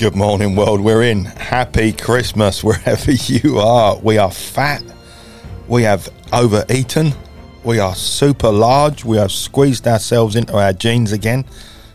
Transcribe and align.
Good 0.00 0.16
morning, 0.16 0.56
world. 0.56 0.80
We're 0.80 1.02
in. 1.02 1.26
Happy 1.26 1.92
Christmas 1.92 2.64
wherever 2.64 3.12
you 3.12 3.58
are. 3.58 3.98
We 3.98 4.16
are 4.16 4.30
fat. 4.30 4.82
We 5.68 5.82
have 5.82 6.08
overeaten. 6.32 7.12
We 7.64 7.80
are 7.80 7.94
super 7.94 8.50
large. 8.50 9.04
We 9.04 9.18
have 9.18 9.30
squeezed 9.30 9.86
ourselves 9.86 10.36
into 10.36 10.56
our 10.56 10.72
jeans 10.72 11.12
again. 11.12 11.44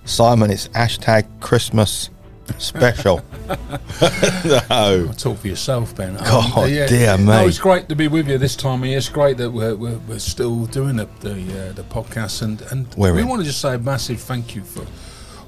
Simon, 0.03 0.51
it's 0.51 0.67
hashtag 0.67 1.25
Christmas 1.39 2.11
special. 2.59 3.23
no. 4.69 5.11
Talk 5.17 5.39
for 5.39 5.47
yourself, 5.47 5.95
Ben. 5.95 6.15
Um, 6.15 6.23
God, 6.25 6.67
dear 6.67 7.17
no, 7.17 7.41
me. 7.41 7.47
it's 7.47 7.57
great 7.57 7.89
to 7.89 7.95
be 7.95 8.07
with 8.07 8.27
you 8.27 8.37
this 8.37 8.55
time 8.55 8.83
of 8.83 8.87
year. 8.87 8.99
It's 8.99 9.09
great 9.09 9.37
that 9.37 9.49
we're, 9.49 9.75
we're, 9.75 9.97
we're 10.07 10.19
still 10.19 10.67
doing 10.67 10.97
the 10.97 11.09
the, 11.21 11.31
uh, 11.31 11.73
the 11.73 11.83
podcast, 11.89 12.43
and, 12.43 12.61
and 12.69 12.93
We're 12.93 13.15
we 13.15 13.21
in. 13.21 13.27
want 13.27 13.41
to 13.41 13.47
just 13.47 13.61
say 13.61 13.73
a 13.73 13.79
massive 13.79 14.19
thank 14.19 14.53
you 14.53 14.63
for 14.63 14.85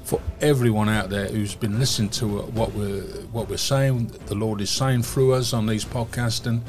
for 0.08 0.20
everyone 0.40 0.88
out 0.88 1.10
there 1.10 1.26
who's 1.28 1.54
been 1.54 1.78
listening 1.78 2.08
to 2.10 2.26
what 2.58 2.72
we're 2.72 3.02
what 3.32 3.48
we're 3.50 3.56
saying. 3.74 4.06
The 4.26 4.34
Lord 4.34 4.60
is 4.60 4.70
saying 4.70 5.02
through 5.02 5.34
us 5.34 5.52
on 5.52 5.66
these 5.66 5.84
podcasts, 5.84 6.46
and 6.46 6.62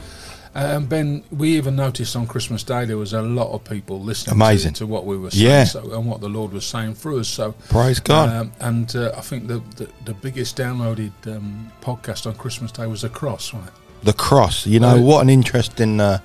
um, 0.56 0.88
Ben, 0.88 1.24
we 1.32 1.56
even 1.58 1.76
noticed 1.76 2.16
on 2.16 2.28
Christmas 2.28 2.64
Day 2.64 2.84
there 2.86 2.98
was 2.98 3.14
a 3.14 3.22
lot 3.22 3.52
of 3.54 3.64
people 3.64 4.02
listening 4.02 4.34
Amazing. 4.36 4.74
To, 4.74 4.80
to 4.80 4.88
what 4.88 5.06
we 5.06 5.16
were 5.18 5.32
saying 5.32 5.46
Yeah. 5.46 5.64
so, 5.64 5.80
and 5.94 6.06
what 6.06 6.20
the 6.22 6.28
Lord 6.28 6.52
was 6.52 6.66
saying 6.66 6.96
through 6.96 7.20
us. 7.22 7.28
So 7.30 7.54
Praise 7.70 8.00
God. 8.02 8.30
um, 8.30 8.52
and 8.60 8.94
uh, 8.96 9.12
I 9.16 9.22
think 9.22 9.48
the, 9.48 9.60
the 9.78 9.88
the 10.06 10.14
biggest 10.16 10.58
downloaded 10.58 11.12
um, 11.28 11.72
podcast 11.82 12.26
on 12.28 12.34
Christmas 12.36 12.72
Day 12.74 12.88
was 12.88 13.02
the 13.04 13.10
cross, 13.10 13.54
right? 13.54 13.72
the 14.04 14.14
cross. 14.14 14.66
You 14.68 14.80
know 14.82 14.96
Well, 14.96 15.04
what 15.06 15.22
an 15.22 15.30
interesting 15.30 16.02
uh, 16.02 16.20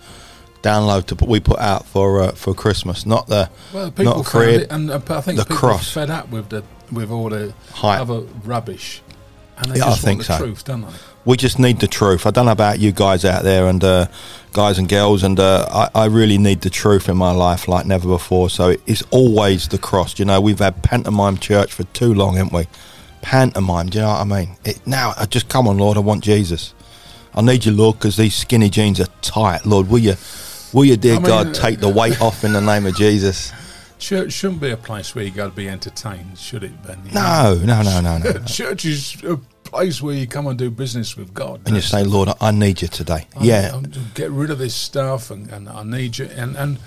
download 0.62 1.05
to 1.06 1.17
put, 1.17 1.28
we 1.28 1.39
put 1.41 1.58
out 1.61 1.84
for 1.86 2.22
uh, 2.22 2.33
for 2.33 2.55
Christmas. 2.55 3.05
Not 3.06 3.27
the 3.28 3.50
Well, 3.72 3.91
people 3.91 4.24
not 4.24 4.34
it, 4.34 4.70
and 4.72 4.91
uh, 4.91 5.00
I 5.11 5.20
think 5.20 5.39
the 5.39 5.44
people 5.44 5.56
cross. 5.56 5.92
fed 5.92 6.11
up 6.11 6.30
with 6.30 6.48
the 6.48 6.62
with 6.92 7.10
all 7.10 7.28
the 7.30 7.52
Hype. 7.72 8.00
other 8.00 8.20
rubbish, 8.44 9.02
and 9.58 9.72
they 9.72 9.78
Yeah, 9.78 9.86
I 9.86 9.90
just 9.90 10.02
think 10.02 10.18
want 10.20 10.27
the 10.28 10.36
so. 10.38 10.44
truth, 10.44 10.64
don't 10.64 10.82
they? 10.82 10.88
we 11.27 11.36
just 11.38 11.58
need 11.58 11.80
the 11.80 11.86
truth. 11.88 12.27
I 12.27 12.30
don't 12.30 12.46
know 12.46 12.52
about 12.52 12.78
you 12.80 12.92
guys 12.92 13.24
out 13.24 13.44
there 13.44 13.66
and 13.66 13.82
uh, 13.82 14.06
guys 14.52 14.78
and 14.78 14.88
girls, 14.88 15.22
and 15.22 15.40
uh, 15.40 15.88
I, 15.94 16.02
I 16.02 16.05
really 16.06 16.36
need 16.38 16.60
the 16.60 16.68
truth 16.70 17.08
in 17.08 17.16
my 17.16 17.30
life 17.30 17.66
like 17.66 17.86
never 17.86 18.06
before. 18.08 18.50
So 18.50 18.77
it's 18.86 19.02
always 19.10 19.68
the 19.68 19.78
cross. 19.78 20.18
You 20.18 20.27
know, 20.27 20.40
we've 20.40 20.58
had 20.58 20.82
pantomime 20.82 21.38
church 21.38 21.72
for 21.72 21.84
too 21.84 22.12
long, 22.12 22.36
haven't 22.36 22.52
we? 22.52 22.66
Pantomime. 23.22 23.88
Do 23.88 23.98
you 23.98 24.05
know 24.05 24.10
what 24.10 24.20
I 24.20 24.24
mean? 24.24 24.56
It, 24.64 24.86
now, 24.86 25.14
I 25.16 25.24
just 25.24 25.48
come 25.48 25.66
on, 25.66 25.78
Lord. 25.78 25.96
I 25.96 26.00
want 26.00 26.22
Jesus. 26.22 26.74
I 27.34 27.40
need 27.40 27.64
you, 27.64 27.72
Lord, 27.72 27.96
because 27.98 28.16
these 28.18 28.34
skinny 28.34 28.68
jeans 28.68 29.00
are 29.00 29.08
tight. 29.22 29.64
Lord, 29.64 29.88
will 29.88 29.98
you, 29.98 30.14
will 30.74 30.84
you, 30.84 30.96
dear 30.98 31.14
I 31.14 31.16
mean, 31.16 31.27
God, 31.27 31.55
take 31.55 31.80
the 31.80 31.88
weight 31.88 32.20
off 32.20 32.44
in 32.44 32.52
the 32.52 32.60
name 32.60 32.84
of 32.86 32.94
Jesus? 32.96 33.50
Church 33.98 34.33
shouldn't 34.33 34.61
be 34.61 34.70
a 34.70 34.77
place 34.77 35.14
where 35.14 35.25
you 35.25 35.31
go 35.31 35.48
to 35.48 35.55
be 35.55 35.69
entertained, 35.69 36.39
should 36.39 36.62
it, 36.64 36.83
Ben? 36.83 37.00
You 37.06 37.12
know? 37.12 37.61
No, 37.64 37.83
no, 37.83 38.01
no, 38.01 38.19
no, 38.19 38.33
no. 38.33 38.45
Church 38.45 38.84
is 38.84 39.23
a 39.25 39.36
place 39.64 40.03
where 40.03 40.14
you 40.14 40.27
come 40.27 40.47
and 40.47 40.59
do 40.59 40.70
business 40.70 41.17
with 41.17 41.33
God. 41.33 41.62
And 41.67 41.75
you 41.77 41.81
say, 41.83 42.05
Lord, 42.05 42.28
I- 42.41 42.51
need 42.51 42.83
you 42.83 42.89
today. 42.89 43.27
I- 43.36 43.45
Yeah, 43.45 43.73
I- 43.83 43.86
get 44.14 44.31
rid 44.31 44.51
of 44.51 44.59
this 44.59 44.75
stuff, 44.75 45.31
and, 45.31 45.51
and 45.51 45.69
I 45.69 45.83
need 45.84 46.19
you. 46.19 46.27
And 46.27 46.56
and 46.56 46.78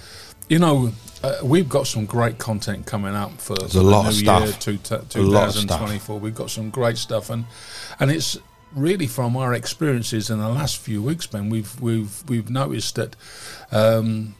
you 0.49 0.59
know, 0.59 0.93
uh, 1.23 1.35
we've 1.43 1.67
got 1.67 1.87
some 1.87 2.05
great 2.05 2.37
content 2.37 2.85
coming 2.85 3.15
up 3.15 3.41
for, 3.41 3.55
There's 3.55 3.73
for 3.73 3.79
a 3.79 3.83
the 3.83 3.89
lot 3.89 4.03
new 4.03 4.09
of 4.09 4.15
stuff. 4.15 4.43
year, 4.43 4.53
two, 4.59 4.77
stuff. 4.77 5.09
2024. 5.09 6.19
We've 6.19 6.35
got 6.35 6.49
some 6.49 6.69
great 6.69 6.97
stuff, 6.97 7.29
and 7.29 7.45
and 7.99 8.11
it's 8.11 8.37
really 8.73 9.07
from 9.07 9.35
our 9.35 9.53
experiences 9.53 10.29
in 10.29 10.39
the 10.39 10.49
last 10.49 10.77
few 10.77 11.01
weeks, 11.01 11.25
Ben. 11.25 11.49
We've 11.49 11.79
we've 11.81 12.23
we've 12.29 12.49
noticed 12.49 12.95
that. 12.95 13.15
Um, 13.71 14.35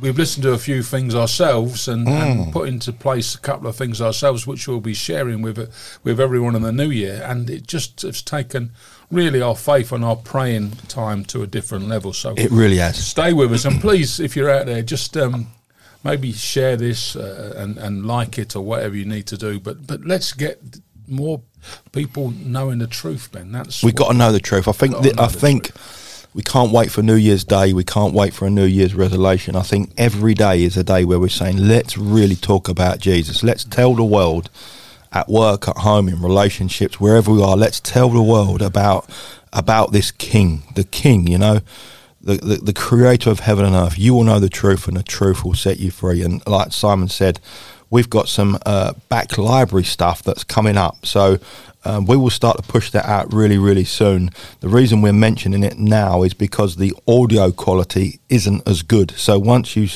We've 0.00 0.16
listened 0.18 0.42
to 0.44 0.52
a 0.52 0.58
few 0.58 0.82
things 0.82 1.14
ourselves 1.14 1.88
and, 1.88 2.06
Mm. 2.06 2.20
and 2.22 2.52
put 2.52 2.68
into 2.68 2.92
place 2.92 3.34
a 3.34 3.38
couple 3.38 3.68
of 3.68 3.76
things 3.76 4.00
ourselves, 4.00 4.46
which 4.46 4.66
we'll 4.66 4.80
be 4.80 4.94
sharing 4.94 5.42
with 5.42 5.58
with 6.02 6.18
everyone 6.20 6.56
in 6.56 6.62
the 6.62 6.72
new 6.72 6.90
year. 6.90 7.22
And 7.24 7.48
it 7.50 7.66
just 7.66 8.02
has 8.02 8.22
taken 8.22 8.70
really 9.10 9.42
our 9.42 9.56
faith 9.56 9.92
and 9.92 10.04
our 10.04 10.16
praying 10.16 10.72
time 10.88 11.24
to 11.26 11.42
a 11.42 11.46
different 11.46 11.88
level. 11.88 12.12
So 12.12 12.34
it 12.36 12.50
really 12.50 12.78
has. 12.78 12.96
stay 13.04 13.32
with 13.32 13.52
us, 13.52 13.64
and 13.64 13.80
please, 13.80 14.20
if 14.20 14.36
you're 14.36 14.50
out 14.50 14.66
there, 14.66 14.82
just 14.82 15.16
um, 15.16 15.48
maybe 16.04 16.32
share 16.32 16.76
this 16.76 17.16
uh, 17.16 17.54
and 17.56 17.76
and 17.78 18.06
like 18.06 18.38
it 18.38 18.56
or 18.56 18.62
whatever 18.62 18.96
you 18.96 19.04
need 19.04 19.26
to 19.26 19.36
do. 19.36 19.60
But 19.60 19.86
but 19.86 20.04
let's 20.04 20.32
get 20.32 20.60
more 21.08 21.42
people 21.92 22.30
knowing 22.30 22.78
the 22.78 22.86
truth, 22.86 23.30
Ben. 23.32 23.52
That's 23.52 23.82
We've 23.82 23.94
got 23.94 24.12
to 24.12 24.16
know 24.16 24.32
the 24.32 24.40
truth. 24.40 24.68
I 24.68 24.72
think. 24.72 24.92
Gotta 24.94 25.08
That, 25.08 25.16
know 25.16 25.24
I 25.24 25.28
think 25.28 25.72
we 26.32 26.42
can't 26.42 26.70
wait 26.70 26.90
for 26.90 27.02
New 27.02 27.14
Year's 27.14 27.44
Day. 27.44 27.72
We 27.72 27.84
can't 27.84 28.14
wait 28.14 28.32
for 28.32 28.46
a 28.46 28.50
New 28.50 28.64
Year's 28.64 28.94
resolution. 28.94 29.56
I 29.56 29.62
think 29.62 29.92
every 29.96 30.34
day 30.34 30.62
is 30.62 30.76
a 30.76 30.84
day 30.84 31.04
where 31.04 31.18
we're 31.18 31.28
saying, 31.28 31.56
let's 31.56 31.98
really 31.98 32.36
talk 32.36 32.68
about 32.68 33.00
Jesus. 33.00 33.42
Let's 33.42 33.64
tell 33.64 33.94
the 33.94 34.04
world, 34.04 34.48
at 35.12 35.28
work, 35.28 35.66
at 35.66 35.78
home, 35.78 36.08
in 36.08 36.22
relationships, 36.22 37.00
wherever 37.00 37.32
we 37.32 37.42
are. 37.42 37.56
Let's 37.56 37.80
tell 37.80 38.10
the 38.10 38.22
world 38.22 38.62
about 38.62 39.08
about 39.52 39.90
this 39.90 40.12
King, 40.12 40.62
the 40.74 40.84
King. 40.84 41.26
You 41.26 41.38
know. 41.38 41.60
The, 42.22 42.34
the, 42.34 42.56
the 42.56 42.72
creator 42.74 43.30
of 43.30 43.40
heaven 43.40 43.64
and 43.64 43.74
earth, 43.74 43.98
you 43.98 44.12
will 44.12 44.24
know 44.24 44.38
the 44.38 44.50
truth, 44.50 44.86
and 44.86 44.94
the 44.94 45.02
truth 45.02 45.42
will 45.42 45.54
set 45.54 45.80
you 45.80 45.90
free. 45.90 46.22
And 46.22 46.46
like 46.46 46.70
Simon 46.70 47.08
said, 47.08 47.40
we've 47.90 48.08
got 48.08 48.28
some 48.28 48.58
uh, 48.64 48.94
back 49.08 49.36
library 49.36 49.84
stuff 49.84 50.22
that's 50.22 50.44
coming 50.44 50.76
up. 50.76 51.04
So 51.04 51.38
um, 51.84 52.06
we 52.06 52.16
will 52.16 52.30
start 52.30 52.56
to 52.58 52.62
push 52.62 52.90
that 52.90 53.06
out 53.06 53.32
really, 53.32 53.58
really 53.58 53.84
soon. 53.84 54.30
The 54.60 54.68
reason 54.68 55.00
we're 55.00 55.12
mentioning 55.12 55.62
it 55.62 55.78
now 55.78 56.22
is 56.22 56.34
because 56.34 56.76
the 56.76 56.94
audio 57.08 57.50
quality 57.52 58.20
isn't 58.28 58.68
as 58.68 58.82
good. 58.82 59.12
So 59.12 59.38
once 59.38 59.76
you, 59.76 59.88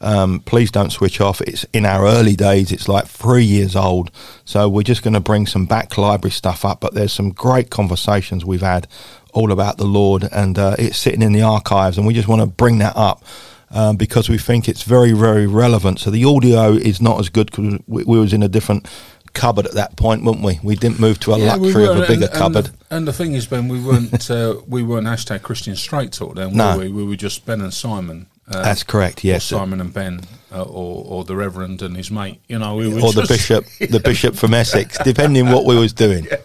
um, 0.00 0.40
please 0.40 0.70
don't 0.70 0.90
switch 0.90 1.20
off. 1.20 1.40
It's 1.40 1.64
in 1.72 1.84
our 1.84 2.06
early 2.06 2.36
days. 2.36 2.70
It's 2.70 2.88
like 2.88 3.06
three 3.06 3.44
years 3.44 3.74
old. 3.74 4.10
So 4.44 4.68
we're 4.68 4.82
just 4.82 5.02
going 5.02 5.14
to 5.14 5.20
bring 5.20 5.46
some 5.46 5.66
back 5.66 5.98
library 5.98 6.32
stuff 6.32 6.64
up. 6.64 6.80
But 6.80 6.94
there's 6.94 7.12
some 7.12 7.30
great 7.30 7.68
conversations 7.68 8.44
we've 8.44 8.60
had 8.60 8.86
all 9.32 9.50
about 9.50 9.78
the 9.78 9.84
Lord, 9.84 10.28
and 10.30 10.56
uh, 10.56 10.76
it's 10.78 10.96
sitting 10.96 11.20
in 11.20 11.32
the 11.32 11.42
archives, 11.42 11.98
and 11.98 12.06
we 12.06 12.14
just 12.14 12.28
want 12.28 12.40
to 12.40 12.46
bring 12.46 12.78
that 12.78 12.96
up 12.96 13.24
um, 13.74 13.96
because 13.96 14.28
we 14.30 14.38
think 14.38 14.68
it's 14.68 14.82
very, 14.82 15.12
very 15.12 15.46
relevant. 15.46 15.98
So 16.00 16.10
the 16.10 16.24
audio 16.24 16.72
is 16.72 17.00
not 17.02 17.20
as 17.20 17.28
good 17.28 17.50
because 17.50 17.78
we, 17.86 18.04
we 18.04 18.18
was 18.18 18.32
in 18.32 18.42
a 18.42 18.48
different 18.48 18.88
cupboard 19.34 19.66
at 19.66 19.72
that 19.72 19.96
point, 19.96 20.22
weren't 20.24 20.42
we? 20.42 20.60
We 20.62 20.76
didn't 20.76 21.00
move 21.00 21.18
to 21.20 21.32
a 21.32 21.38
Yeah, 21.38 21.56
we 21.56 21.66
luxury 21.72 21.86
of 21.88 21.96
a 21.98 22.00
bigger 22.06 22.12
and, 22.12 22.22
and 22.24 22.32
cupboard. 22.32 22.64
the, 22.66 22.96
and 22.96 23.06
the 23.08 23.12
thing 23.12 23.34
is, 23.34 23.46
Ben, 23.46 23.68
we 23.68 23.80
weren't 23.82 24.30
uh, 24.38 24.56
we 24.68 24.82
weren't 24.82 25.06
hashtag 25.06 25.42
Christian 25.42 25.76
Straight 25.76 26.12
Talk 26.12 26.36
then, 26.36 26.54
No. 26.56 26.76
were 26.78 26.84
we? 26.84 26.88
We 26.92 27.04
were 27.04 27.16
just 27.16 27.44
Ben 27.44 27.60
and 27.60 27.74
Simon. 27.74 28.26
Uh, 28.46 28.62
That's 28.62 28.82
correct. 28.82 29.24
or 29.24 29.28
Yes. 29.28 29.44
Simon 29.44 29.80
and 29.80 29.92
Ben, 29.92 30.20
uh, 30.52 30.62
or 30.62 31.04
or 31.06 31.24
the 31.24 31.34
Reverend 31.34 31.82
and 31.82 31.96
his 31.96 32.10
mate. 32.10 32.40
You 32.46 32.58
know, 32.58 32.76
we 32.76 32.88
were 32.88 33.00
Or 33.00 33.12
the 33.12 33.26
bishop, 33.26 33.64
the 33.80 34.00
bishop 34.00 34.36
from 34.36 34.52
Essex, 34.54 34.98
depending 35.02 35.48
what 35.50 35.64
we 35.64 35.76
was 35.76 35.92
doing. 35.92 36.26
Yeah, 36.30 36.36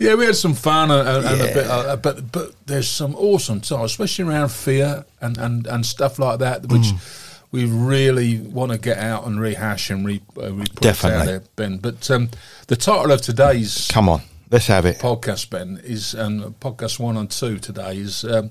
we 0.00 0.24
had 0.24 0.34
some 0.36 0.54
fun 0.54 0.90
and, 0.90 1.06
and, 1.08 1.26
and 1.26 1.40
a 1.42 1.54
bit, 1.54 1.66
uh, 1.66 1.96
but 1.96 2.32
but 2.32 2.52
there's 2.66 2.88
some 2.88 3.14
awesome 3.14 3.60
times, 3.60 3.90
especially 3.92 4.24
around 4.24 4.50
fear 4.50 5.04
and, 5.20 5.36
and, 5.38 5.66
and 5.66 5.84
stuff 5.84 6.18
like 6.18 6.38
that, 6.40 6.62
which 6.66 6.82
Mm. 6.92 7.26
we 7.52 7.64
really 7.66 8.38
want 8.38 8.72
to 8.72 8.78
get 8.78 8.96
out 8.98 9.26
and 9.26 9.38
rehash 9.40 9.90
and 9.90 10.06
re, 10.06 10.20
uh, 10.38 10.52
re 10.52 10.64
put 10.64 10.70
out 10.76 10.80
Definitely. 10.82 11.26
there, 11.26 11.42
Ben. 11.56 11.76
But 11.78 12.10
um, 12.10 12.30
the 12.68 12.76
title 12.76 13.12
of 13.12 13.20
today's 13.20 13.88
Come 13.92 14.08
on, 14.08 14.22
let's 14.50 14.66
have 14.68 14.86
it. 14.86 14.98
podcast, 14.98 15.50
Ben, 15.50 15.80
is 15.84 16.14
um, 16.14 16.54
podcast 16.60 16.98
one 16.98 17.16
and 17.16 17.30
two 17.30 17.58
today 17.58 17.96
is 17.98 18.24
um, 18.24 18.50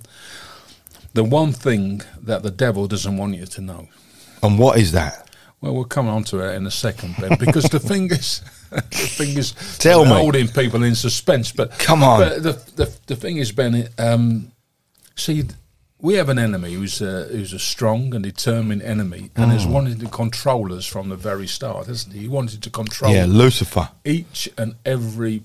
the 1.14 1.24
one 1.24 1.52
thing 1.52 2.02
that 2.22 2.44
the 2.44 2.52
devil 2.52 2.88
doesn't 2.88 3.18
want 3.18 3.36
you 3.36 3.46
to 3.48 3.62
know. 3.62 3.88
And 4.44 4.60
what 4.60 4.78
is 4.78 4.92
that? 4.92 5.28
Well, 5.62 5.74
we'll 5.74 5.86
come 5.86 6.08
on 6.08 6.24
to 6.26 6.40
it 6.40 6.56
in 6.56 6.66
a 6.68 6.72
second, 6.72 7.16
Ben, 7.20 7.38
because 7.40 7.66
the 7.66 7.80
thing 7.90 8.12
is, 8.12 8.42
the 8.72 8.82
thing 8.82 9.38
is, 9.38 9.54
Tell 9.80 10.06
me. 10.06 10.12
holding 10.12 10.48
people 10.48 10.84
in 10.84 10.96
suspense. 10.96 11.52
But 11.52 11.78
Come 11.80 12.04
on. 12.04 12.20
but 12.20 12.44
the 12.44 12.52
the, 12.76 12.98
the 13.08 13.16
thing 13.16 13.38
is, 13.38 13.52
Ben, 13.52 13.88
um, 13.98 14.52
see, 15.16 15.44
we 16.02 16.14
have 16.16 16.30
an 16.30 16.40
enemy 16.40 16.74
who's 16.74 17.02
a, 17.02 17.26
who's 17.26 17.52
a 17.54 17.60
strong 17.60 18.14
and 18.16 18.24
determined 18.24 18.82
enemy, 18.84 19.32
and 19.36 19.52
Mm. 19.52 19.54
has 19.54 19.66
wanted 19.68 20.00
to 20.00 20.08
control 20.08 20.74
us 20.74 20.86
from 20.86 21.10
the 21.10 21.18
very 21.18 21.48
start, 21.48 21.88
hasn't 21.88 22.14
he? 22.14 22.22
He 22.22 22.28
wanted 22.28 22.62
to 22.64 22.70
control 22.70 23.14
Yeah, 23.14 23.26
Lucifer. 23.28 23.90
each 24.06 24.50
and 24.58 24.76
every 24.86 25.44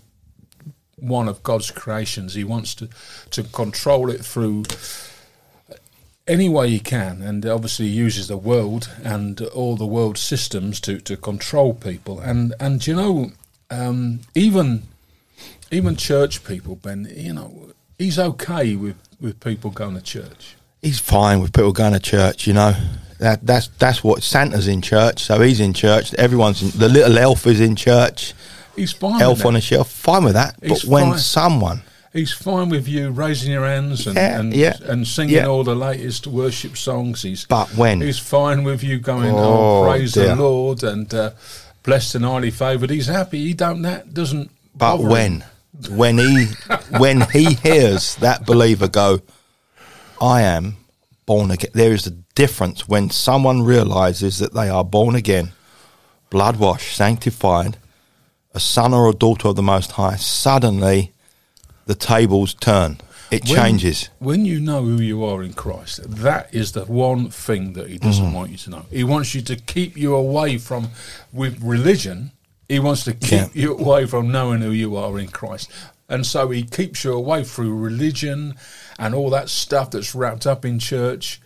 one 0.97 1.29
of 1.29 1.43
God's 1.43 1.71
creations. 1.73 2.35
He 2.35 2.45
wants 2.45 2.75
to 2.77 2.89
to 3.31 3.43
control 3.43 4.11
it 4.11 4.25
through 4.25 4.65
any 6.27 6.49
way 6.49 6.71
he 6.71 6.81
can, 6.81 7.23
and 7.23 7.45
obviously 7.45 7.89
he 7.89 7.93
uses 7.93 8.29
the 8.29 8.37
world 8.37 8.91
and 9.03 9.41
all 9.41 9.77
the 9.77 9.87
world 9.87 10.17
systems 10.17 10.81
to, 10.81 11.01
to 11.01 11.17
control 11.17 11.75
people. 11.75 12.21
And 12.21 12.55
and 12.59 12.87
you 12.87 12.95
know, 12.95 13.33
um, 13.71 14.21
even 14.35 14.85
even 15.71 15.97
church 15.97 16.45
people, 16.45 16.77
Ben, 16.77 17.09
you 17.15 17.33
know, 17.33 17.73
he's 17.99 18.19
okay 18.19 18.77
with, 18.77 18.97
with 19.21 19.41
people 19.41 19.71
going 19.71 19.95
to 19.95 20.03
church. 20.03 20.57
He's 20.83 21.01
fine 21.01 21.41
with 21.41 21.53
people 21.53 21.73
going 21.73 21.95
to 21.95 22.01
church, 22.01 22.47
you 22.47 22.53
know. 22.53 22.75
That 23.19 23.47
that's 23.47 23.69
that's 23.79 24.03
what 24.03 24.23
Santa's 24.23 24.67
in 24.67 24.83
church, 24.83 25.21
so 25.21 25.41
he's 25.41 25.61
in 25.61 25.73
church. 25.73 26.13
Everyone's 26.15 26.63
in, 26.63 26.79
the 26.79 26.89
little 26.89 27.17
elf 27.17 27.47
is 27.47 27.61
in 27.61 27.77
church. 27.77 28.35
He's 28.77 28.93
fine. 28.93 29.23
Elf 29.23 29.47
on 29.47 29.57
a 29.57 29.61
shelf, 29.61 29.91
fine 29.91 30.25
with 30.25 30.35
that. 30.35 30.57
He's 30.61 30.83
but 30.83 30.91
when 30.91 31.11
fine. 31.11 31.19
someone 31.19 31.83
He's 32.15 32.33
fine 32.33 32.69
with 32.69 32.87
you 32.89 33.11
raising 33.11 33.51
your 33.53 33.67
hands 33.67 34.07
and 34.07 34.17
Yeah, 34.17 34.39
and, 34.41 34.55
yeah, 34.55 34.77
and 34.85 35.07
singing 35.07 35.35
yeah. 35.35 35.47
all 35.47 35.65
the 35.65 35.75
latest 35.75 36.27
worship 36.29 36.77
songs. 36.77 37.23
He's 37.23 37.45
But 37.45 37.69
when? 37.77 38.01
he's 38.01 38.21
fine 38.21 38.63
with 38.63 38.83
you 38.85 38.99
going, 39.01 39.35
Oh, 39.35 39.83
oh, 39.83 39.85
praise 39.91 40.13
dear. 40.13 40.29
the 40.29 40.37
Lord 40.37 40.85
and 40.85 41.13
uh, 41.13 41.31
blessed 41.83 42.15
and 42.15 42.25
highly 42.25 42.53
favoured. 42.53 42.91
He's 42.91 43.09
happy. 43.09 43.41
He 43.45 43.53
don't 43.53 43.83
that 43.83 44.15
doesn't. 44.15 44.51
But 44.77 44.97
bother 44.99 45.03
him. 45.05 45.11
when? 45.11 45.45
when 45.91 46.19
he 46.19 46.47
when 46.99 47.23
he 47.33 47.55
hears 47.55 48.15
that 48.17 48.47
believer 48.47 48.87
go, 48.87 49.19
I 50.21 50.43
am 50.43 50.77
born 51.27 51.51
again. 51.51 51.71
There 51.75 51.93
is 51.93 52.07
a 52.07 52.13
difference 52.13 52.87
when 52.89 53.11
someone 53.11 53.63
realizes 53.63 54.39
that 54.39 54.55
they 54.55 54.69
are 54.69 54.85
born 54.85 55.17
again, 55.17 55.51
blood 56.31 56.57
washed, 56.61 56.95
sanctified, 56.95 57.77
a 58.55 58.61
son 58.61 58.95
or 58.95 59.09
a 59.09 59.13
daughter 59.13 59.49
of 59.49 59.57
the 59.57 59.63
Most 59.63 59.93
High. 59.93 60.15
Suddenly, 60.15 61.13
the 61.87 61.95
tables 61.95 62.55
turn. 62.55 62.99
It 63.31 63.45
When- 63.47 63.55
changes. 63.57 64.11
When 64.19 64.45
you 64.45 64.61
know 64.61 64.83
who 64.85 65.01
you 65.03 65.25
are 65.25 65.43
in 65.43 65.55
Christ, 65.55 66.01
that 66.09 66.49
is 66.55 66.73
the 66.73 66.85
one 66.85 67.31
thing 67.31 67.73
that 67.73 67.89
He 67.91 67.99
doesn't 67.99 68.25
Mm-hmm. 68.27 68.35
want 68.35 68.51
you 68.53 68.59
to 68.59 68.71
know. 68.71 68.87
He 68.91 69.03
wants 69.05 69.35
you 69.35 69.41
to 69.43 69.57
keep 69.57 69.97
you 69.97 70.15
away 70.15 70.59
from 70.59 70.91
with 71.33 71.61
religion. 71.63 72.31
He 72.69 72.79
wants 72.79 73.03
to 73.05 73.13
keep 73.13 73.31
Yeah. 73.33 73.49
you 73.55 73.77
away 73.77 74.07
from 74.07 74.31
knowing 74.31 74.61
who 74.61 74.71
you 74.71 74.97
are 74.97 75.19
in 75.19 75.29
Christ, 75.29 75.71
and 76.09 76.25
so 76.25 76.51
He 76.51 76.63
keeps 76.63 77.03
you 77.05 77.13
away 77.13 77.45
through 77.45 77.75
religion 77.77 78.55
and 78.99 79.15
all 79.15 79.31
that 79.31 79.49
stuff 79.49 79.91
that's 79.91 80.15
wrapped 80.15 80.47
up 80.47 80.65
in 80.65 80.79
church. 80.79 81.41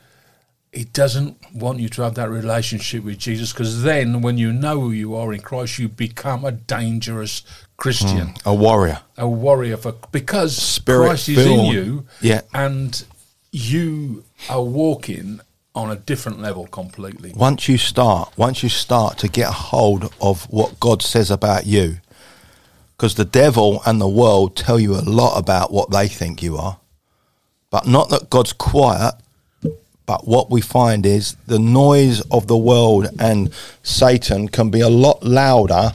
He 0.72 0.84
doesn't 0.84 1.38
want 1.54 1.78
you 1.80 1.88
to 1.90 2.02
have 2.02 2.14
that 2.16 2.28
relationship 2.28 3.02
with 3.02 3.18
Jesus 3.18 3.52
because 3.52 3.82
then, 3.82 4.20
when 4.20 4.36
you 4.36 4.52
know 4.52 4.80
who 4.80 4.90
you 4.90 5.14
are 5.14 5.32
in 5.32 5.40
Christ, 5.40 5.78
you 5.78 5.88
become 5.88 6.44
a 6.44 6.52
dangerous 6.52 7.42
Christian 7.78 8.28
hmm. 8.28 8.48
A 8.48 8.54
warrior. 8.54 9.00
a 9.16 9.28
warrior 9.28 9.76
for 9.76 9.94
because 10.12 10.54
Spirit 10.56 11.06
Christ 11.06 11.28
is 11.28 11.46
in 11.46 11.64
you, 11.66 12.06
Yeah. 12.20 12.42
and 12.52 13.04
you 13.52 14.24
are 14.50 14.62
walking 14.62 15.40
on 15.76 15.90
a 15.90 15.96
different 15.96 16.40
level 16.40 16.66
completely. 16.66 17.32
once 17.36 17.68
you 17.68 17.78
start, 17.78 18.32
once 18.36 18.64
you 18.64 18.68
start 18.68 19.16
to 19.18 19.28
get 19.28 19.48
a 19.48 19.52
hold 19.52 20.12
of 20.20 20.44
what 20.50 20.80
God 20.80 21.02
says 21.02 21.30
about 21.30 21.66
you, 21.66 21.98
because 22.96 23.14
the 23.14 23.24
devil 23.24 23.80
and 23.86 24.00
the 24.00 24.08
world 24.08 24.56
tell 24.56 24.80
you 24.80 24.94
a 24.96 25.06
lot 25.20 25.38
about 25.38 25.72
what 25.72 25.92
they 25.92 26.08
think 26.08 26.42
you 26.42 26.56
are, 26.56 26.78
but 27.70 27.86
not 27.86 28.10
that 28.10 28.28
God's 28.28 28.52
quiet. 28.52 29.14
But 30.04 30.26
what 30.26 30.50
we 30.50 30.62
find 30.62 31.04
is 31.04 31.36
the 31.46 31.58
noise 31.58 32.22
of 32.30 32.46
the 32.46 32.56
world 32.56 33.08
and 33.20 33.52
Satan 33.82 34.48
can 34.48 34.70
be 34.70 34.80
a 34.80 34.88
lot 34.88 35.22
louder 35.22 35.92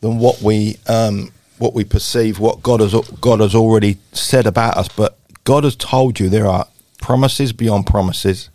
than 0.00 0.18
what 0.18 0.40
we 0.42 0.78
um, 0.88 1.32
what 1.58 1.74
we 1.74 1.84
perceive, 1.84 2.38
what 2.38 2.62
God 2.62 2.80
has 2.80 2.94
God 3.20 3.40
has 3.40 3.54
already 3.54 3.98
said 4.12 4.46
about 4.46 4.76
us. 4.76 4.88
But 4.88 5.18
God 5.44 5.64
has 5.64 5.76
told 5.76 6.20
you 6.20 6.28
there 6.28 6.46
are 6.46 6.66
promises 7.00 7.52
beyond 7.52 7.86
promises. 7.86 8.50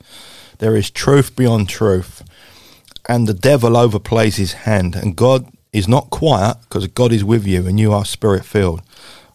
There 0.60 0.76
is 0.76 0.92
truth 0.92 1.36
beyond 1.36 1.70
truth 1.70 2.24
and 3.08 3.28
the 3.28 3.34
devil 3.34 3.72
overplays 3.72 4.38
his 4.38 4.54
hand, 4.54 4.96
and 4.96 5.16
God 5.16 5.48
is 5.74 5.88
not 5.88 6.10
quiet 6.10 6.58
because 6.62 6.88
God 6.88 7.12
is 7.12 7.24
with 7.24 7.46
you 7.46 7.68
and 7.68 7.80
you 7.80 7.92
are 7.94 8.06
spirit 8.06 8.46
filled. 8.46 8.82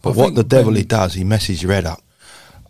But 0.03 0.11
I 0.11 0.21
what 0.21 0.35
the 0.35 0.45
devil 0.45 0.75
he 0.75 0.83
does, 0.83 1.15
he 1.15 1.25
messes 1.25 1.63
your 1.63 1.73
head 1.73 1.87
up. 1.87 2.03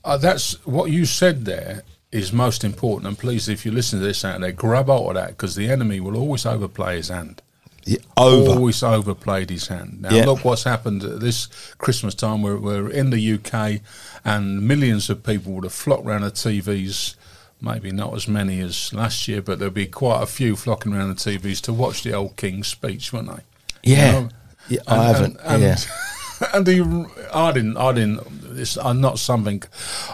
Uh, 0.04 0.16
that's 0.16 0.64
what 0.66 0.90
you 0.90 1.04
said 1.04 1.44
there 1.44 1.82
is 2.12 2.32
most 2.32 2.64
important. 2.64 3.08
And 3.08 3.18
please, 3.18 3.48
if 3.48 3.66
you 3.66 3.72
listen 3.72 3.98
to 3.98 4.04
this 4.04 4.24
out 4.24 4.40
there, 4.40 4.52
grab 4.52 4.86
hold 4.86 5.10
of 5.10 5.14
that 5.16 5.30
because 5.30 5.56
the 5.56 5.68
enemy 5.68 6.00
will 6.00 6.16
always 6.16 6.46
overplay 6.46 6.96
his 6.96 7.08
hand. 7.08 7.42
Yeah, 7.86 7.98
Over. 8.16 8.50
Oh, 8.50 8.54
Always 8.56 8.82
overplayed 8.82 9.48
his 9.48 9.68
hand. 9.68 10.02
Now 10.02 10.10
Yeah. 10.10 10.26
look 10.26 10.44
what's 10.44 10.64
happened 10.64 11.02
this 11.02 11.46
Christmas 11.78 12.14
time. 12.14 12.42
We're, 12.42 12.58
we're 12.58 12.90
in 12.90 13.10
the 13.10 13.34
UK, 13.34 13.80
and 14.24 14.66
millions 14.66 15.08
of 15.08 15.22
people 15.22 15.52
would 15.52 15.64
have 15.64 15.72
flocked 15.72 16.04
around 16.04 16.22
the 16.22 16.32
TVs. 16.32 17.14
Maybe 17.60 17.90
not 17.92 18.12
as 18.14 18.26
many 18.28 18.60
as 18.60 18.92
last 18.92 19.28
year, 19.28 19.40
but 19.40 19.58
there'll 19.58 19.72
be 19.72 19.86
quite 19.86 20.22
a 20.22 20.26
few 20.26 20.56
flocking 20.56 20.92
around 20.94 21.08
the 21.10 21.14
TVs 21.14 21.60
to 21.62 21.72
watch 21.72 22.02
the 22.02 22.12
old 22.12 22.36
King's 22.36 22.66
speech, 22.66 23.12
won't 23.12 23.28
they? 23.28 23.42
Yeah. 23.82 24.28
Yeah, 24.68 24.80
I 24.88 25.04
haven't, 25.04 25.38
And, 25.44 25.62
yeah. 25.62 25.76
and 26.52 26.66
the, 26.66 27.08
I 27.32 27.52
didn't. 27.52 27.76
I 27.76 27.92
didn't. 27.92 28.20
It's 28.58 28.76
I'm 28.76 29.00
not 29.00 29.18
something 29.20 29.62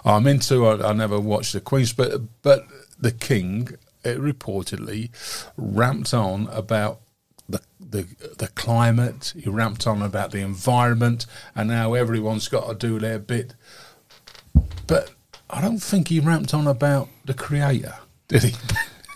I'm 0.05 0.27
into. 0.27 0.67
I, 0.67 0.91
I 0.91 0.93
never 0.93 1.19
watched 1.19 1.55
the 1.55 1.61
Queen's, 1.61 1.93
but 1.95 2.21
but 2.43 2.67
the 3.01 3.13
King 3.13 3.71
it 4.05 4.19
reportedly 4.19 5.09
ramped 5.57 6.13
on 6.13 6.49
about 6.49 7.01
the, 7.49 7.61
the 7.81 8.07
the 8.39 8.49
climate. 8.49 9.35
He 9.37 9.49
ramped 9.49 9.87
on 9.87 10.03
about 10.03 10.31
the 10.31 10.41
environment, 10.41 11.27
and 11.55 11.69
now 11.69 11.95
everyone's 11.95 12.49
got 12.49 12.69
to 12.69 12.75
do 12.75 12.99
their 12.99 13.19
bit. 13.19 13.55
But 14.87 15.11
I 15.51 15.61
don't 15.61 15.83
think 15.83 16.09
he 16.09 16.21
ramped 16.21 16.55
on 16.55 16.67
about 16.67 17.09
the 17.25 17.35
Creator, 17.35 17.95
did 18.29 18.43
he? 18.45 18.55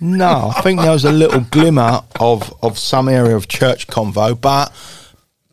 No, 0.00 0.52
I 0.54 0.60
think 0.60 0.80
there 0.80 0.90
was 0.90 1.06
a 1.06 1.12
little 1.12 1.40
glimmer 1.40 2.02
of, 2.20 2.54
of 2.62 2.78
some 2.78 3.08
area 3.08 3.34
of 3.34 3.48
church 3.48 3.86
convo, 3.86 4.38
but 4.38 4.70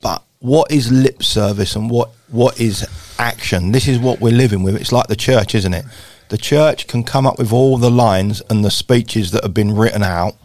but 0.02 0.22
what 0.40 0.70
is 0.70 0.92
lip 0.92 1.24
service 1.24 1.78
and 1.78 1.90
what, 1.90 2.10
what 2.28 2.60
is 2.60 2.86
action? 3.18 3.72
This 3.72 3.88
is 3.88 4.00
what 4.00 4.20
we're 4.20 4.34
living 4.34 4.62
with. 4.62 4.76
It's 4.76 4.92
like 4.92 5.08
the 5.08 5.16
church, 5.16 5.56
isn't 5.56 5.74
it? 5.74 5.86
The 6.28 6.38
church 6.38 6.88
can 6.88 7.06
come 7.06 7.26
up 7.26 7.38
with 7.38 7.54
all 7.54 7.78
the 7.78 7.90
lines 7.90 8.42
and 8.50 8.66
the 8.66 8.72
speeches 8.72 9.32
that 9.32 9.44
have 9.44 9.54
been 9.54 9.74
written 9.74 10.04
out 10.04 10.36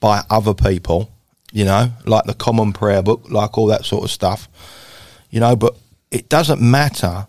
by 0.00 0.22
other 0.28 0.52
people, 0.52 1.10
you 1.52 1.64
know, 1.64 1.90
like 2.06 2.24
the 2.24 2.34
common 2.34 2.72
prayer 2.72 3.02
book, 3.02 3.22
like 3.30 3.56
all 3.58 3.66
that 3.66 3.84
sort 3.84 4.04
of 4.04 4.10
stuff, 4.10 4.48
you 5.30 5.40
know, 5.40 5.56
but 5.56 5.76
it 6.10 6.28
doesn't 6.28 6.60
matter 6.60 7.26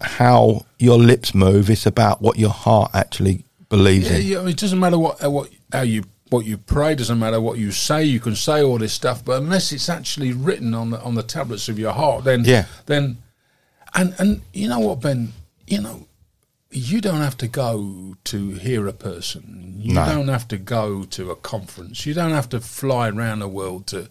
how 0.00 0.64
your 0.78 0.98
lips 0.98 1.34
move, 1.34 1.70
it's 1.70 1.86
about 1.86 2.20
what 2.20 2.38
your 2.38 2.50
heart 2.50 2.90
actually 2.94 3.44
believes 3.68 4.10
Yeah, 4.10 4.16
in. 4.16 4.26
yeah, 4.26 4.46
it 4.50 4.56
doesn't 4.58 4.78
matter 4.78 4.98
what 4.98 5.22
uh, 5.24 5.30
what 5.30 5.48
how 5.72 5.82
you 5.82 6.04
what 6.30 6.44
you 6.44 6.58
pray. 6.58 6.94
Doesn't 6.94 7.18
matter 7.18 7.40
what 7.40 7.56
you 7.58 7.70
say. 7.72 8.04
You 8.04 8.20
can 8.20 8.34
say 8.36 8.62
all 8.62 8.78
this 8.78 8.92
stuff, 8.92 9.24
but 9.24 9.40
unless 9.40 9.72
it's 9.72 9.88
actually 9.88 10.32
written 10.32 10.74
on 10.74 10.90
the 10.90 11.00
on 11.02 11.14
the 11.14 11.22
tablets 11.22 11.68
of 11.68 11.78
your 11.78 11.92
heart, 11.92 12.24
then 12.24 12.44
Yeah. 12.44 12.66
then 12.86 13.18
and 13.94 14.14
and 14.18 14.42
you 14.52 14.68
know 14.68 14.80
what, 14.80 15.00
Ben, 15.00 15.32
you 15.66 15.80
know. 15.80 16.06
You 16.70 17.00
don't 17.00 17.20
have 17.20 17.36
to 17.38 17.48
go 17.48 18.16
to 18.24 18.50
hear 18.54 18.86
a 18.88 18.92
person. 18.92 19.74
You 19.78 19.94
No. 19.94 20.04
don't 20.06 20.28
have 20.28 20.48
to 20.48 20.56
go 20.58 21.04
to 21.04 21.30
a 21.30 21.36
conference. 21.36 22.04
You 22.06 22.12
don't 22.14 22.32
have 22.32 22.48
to 22.50 22.60
fly 22.60 23.08
around 23.08 23.38
the 23.40 23.48
world 23.48 23.86
to 23.88 24.08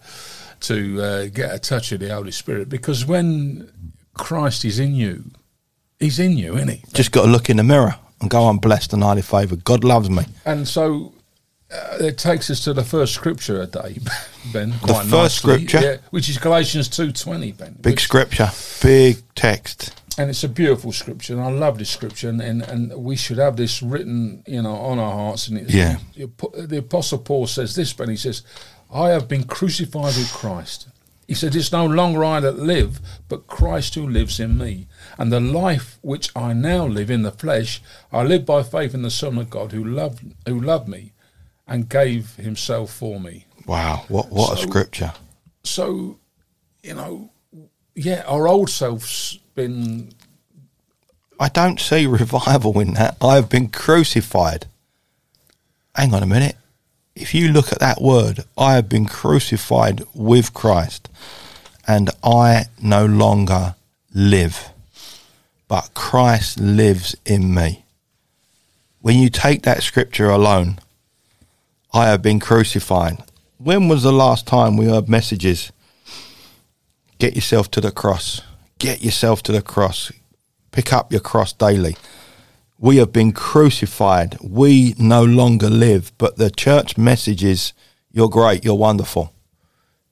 to 0.60 1.02
uh, 1.02 1.26
get 1.26 1.54
a 1.54 1.58
touch 1.58 1.92
of 1.92 2.00
the 2.00 2.08
Holy 2.08 2.30
Spirit. 2.32 2.68
Because 2.70 3.04
when 3.04 3.70
Christ 4.14 4.64
is 4.64 4.78
in 4.78 4.94
you, 4.94 5.24
He's 6.00 6.18
in 6.18 6.36
you, 6.38 6.56
isn't 6.56 6.68
He? 6.68 6.82
Just 6.94 7.12
got 7.12 7.26
to 7.26 7.30
look 7.30 7.50
in 7.50 7.58
the 7.58 7.62
mirror 7.64 7.94
and 8.20 8.30
go, 8.30 8.44
I'm 8.48 8.56
blessed 8.58 8.92
and 8.94 9.02
highly 9.02 9.22
favoured. 9.22 9.64
God 9.64 9.84
loves 9.84 10.08
me. 10.08 10.24
And 10.46 10.66
so 10.66 11.12
uh, 11.70 11.98
it 12.00 12.16
takes 12.16 12.48
us 12.50 12.60
to 12.64 12.72
the 12.72 12.84
first 12.84 13.12
scripture 13.14 13.60
a 13.60 13.66
day, 13.66 13.98
Ben. 14.52 14.70
The 14.70 14.94
first 14.94 15.10
nicely, 15.10 15.28
scripture? 15.66 15.80
yeah, 15.82 15.96
which 16.10 16.28
is 16.30 16.38
Galatians 16.38 16.88
two 16.88 17.12
twenty, 17.12 17.52
Ben. 17.52 17.74
Big 17.82 17.92
which- 17.94 18.02
scripture, 18.04 18.50
big 18.82 19.18
text. 19.34 19.92
And 20.18 20.30
it's 20.30 20.44
a 20.44 20.48
beautiful 20.48 20.92
scripture, 20.92 21.34
and 21.34 21.42
I 21.42 21.50
love 21.50 21.78
this 21.78 21.90
scripture, 21.90 22.28
and, 22.28 22.40
and, 22.40 22.62
and 22.62 22.94
we 22.96 23.16
should 23.16 23.38
have 23.38 23.56
this 23.56 23.82
written, 23.82 24.42
you 24.46 24.62
know, 24.62 24.74
on 24.76 24.98
our 24.98 25.12
hearts. 25.12 25.48
And 25.48 25.58
it's, 25.58 25.72
Yeah. 25.74 25.98
the 26.16 26.78
Apostle 26.78 27.18
Paul 27.18 27.46
says 27.46 27.74
this, 27.74 27.92
Ben. 27.92 28.08
He 28.10 28.16
says, 28.16 28.42
"I 28.92 29.10
have 29.10 29.28
been 29.28 29.44
crucified 29.44 30.16
with 30.16 30.32
Christ." 30.32 30.88
He 31.28 31.34
said, 31.34 31.56
"It's 31.56 31.72
no 31.72 31.84
longer 31.84 32.24
I 32.24 32.38
that 32.40 32.58
live, 32.58 33.00
but 33.28 33.48
Christ 33.48 33.96
who 33.96 34.08
lives 34.08 34.38
in 34.38 34.56
me. 34.56 34.86
And 35.18 35.32
the 35.32 35.40
life 35.40 35.98
which 36.02 36.30
I 36.36 36.52
now 36.52 36.86
live 36.86 37.10
in 37.10 37.22
the 37.22 37.32
flesh, 37.32 37.82
I 38.12 38.22
live 38.22 38.46
by 38.46 38.62
faith 38.62 38.94
in 38.94 39.02
the 39.02 39.10
Son 39.10 39.36
of 39.38 39.50
God 39.50 39.72
who 39.72 39.82
loved 39.84 40.22
who 40.46 40.60
loved 40.60 40.88
me, 40.88 41.12
and 41.66 41.88
gave 41.88 42.36
Himself 42.36 42.92
for 42.92 43.18
me." 43.20 43.46
Wow, 43.66 44.04
what 44.08 44.30
what 44.30 44.56
a 44.56 44.62
scripture. 44.62 45.12
So, 45.64 46.18
you 46.84 46.94
know, 46.94 47.30
yeah, 47.96 48.22
our 48.28 48.46
old 48.46 48.70
self's 48.70 49.40
been 49.56 50.12
I 51.40 51.48
don't 51.48 51.80
see 51.80 52.06
revival 52.06 52.78
in 52.80 52.94
that. 52.94 53.16
I 53.20 53.34
have 53.34 53.50
been 53.50 53.68
crucified. 53.68 54.66
Hang 55.94 56.14
on 56.14 56.22
a 56.22 56.26
minute. 56.26 56.56
If 57.14 57.34
you 57.34 57.48
look 57.50 57.72
at 57.72 57.80
that 57.80 58.00
word, 58.00 58.44
I 58.56 58.74
have 58.74 58.88
been 58.88 59.06
crucified 59.06 60.02
with 60.14 60.54
Christ, 60.54 61.08
and 61.88 62.10
I 62.22 62.66
no 62.82 63.06
longer 63.06 63.74
live, 64.14 64.70
but 65.68 65.94
Christ 65.94 66.60
lives 66.60 67.16
in 67.24 67.54
me. 67.54 67.84
When 69.00 69.18
you 69.18 69.30
take 69.30 69.62
that 69.62 69.82
scripture 69.82 70.28
alone, 70.28 70.78
I 71.92 72.08
have 72.08 72.20
been 72.20 72.40
crucified. 72.40 73.22
When 73.58 73.88
was 73.88 74.02
the 74.02 74.12
last 74.12 74.46
time 74.46 74.76
we 74.76 74.86
heard 74.86 75.08
messages? 75.08 75.72
Get 77.18 77.34
yourself 77.34 77.70
to 77.72 77.80
the 77.80 77.90
cross. 77.90 78.42
Get 78.78 79.02
yourself 79.02 79.42
to 79.44 79.52
the 79.52 79.62
cross. 79.62 80.12
Pick 80.70 80.92
up 80.92 81.10
your 81.10 81.20
cross 81.20 81.52
daily. 81.52 81.96
We 82.78 82.98
have 82.98 83.12
been 83.12 83.32
crucified. 83.32 84.36
We 84.42 84.94
no 84.98 85.24
longer 85.24 85.70
live. 85.70 86.12
But 86.18 86.36
the 86.36 86.50
church 86.50 86.98
message 86.98 87.42
is 87.42 87.72
you're 88.12 88.28
great, 88.28 88.64
you're 88.64 88.74
wonderful. 88.74 89.32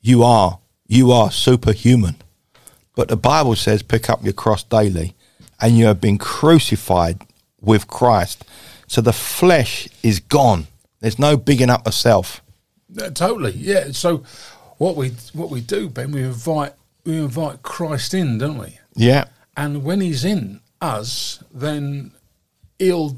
You 0.01 0.23
are. 0.23 0.59
You 0.87 1.13
are 1.13 1.31
superhuman. 1.31 2.17
But 2.95 3.09
the 3.09 3.17
Bible 3.17 3.57
says 3.57 3.83
pick 3.83 4.09
up 4.09 4.23
your 4.23 4.33
cross 4.33 4.63
daily 4.63 5.15
and 5.61 5.77
you 5.77 5.87
have 5.87 6.01
been 6.01 6.19
crucified 6.19 7.21
with 7.61 7.89
Christ. 7.89 8.45
So 8.87 9.01
the 9.01 9.13
flesh 9.13 9.89
is 10.03 10.21
gone. 10.21 10.67
There's 11.01 11.19
no 11.19 11.37
bigging 11.37 11.71
up 11.71 11.87
of 11.87 11.95
self. 11.95 12.43
Uh, 12.99 13.11
totally, 13.11 13.53
yeah. 13.53 13.93
So 13.93 14.25
what 14.79 14.97
we 14.97 15.11
what 15.33 15.51
we 15.51 15.61
do, 15.61 15.89
Ben, 15.89 16.13
we 16.13 16.23
invite 16.23 16.75
we 17.05 17.19
invite 17.19 17.63
Christ 17.63 18.15
in, 18.15 18.39
don't 18.39 18.59
we? 18.59 18.79
Yeah. 18.95 19.25
And 19.57 19.85
when 19.85 20.01
He's 20.01 20.25
in 20.25 20.61
us, 20.81 21.43
then 21.53 22.13
He'll 22.79 23.17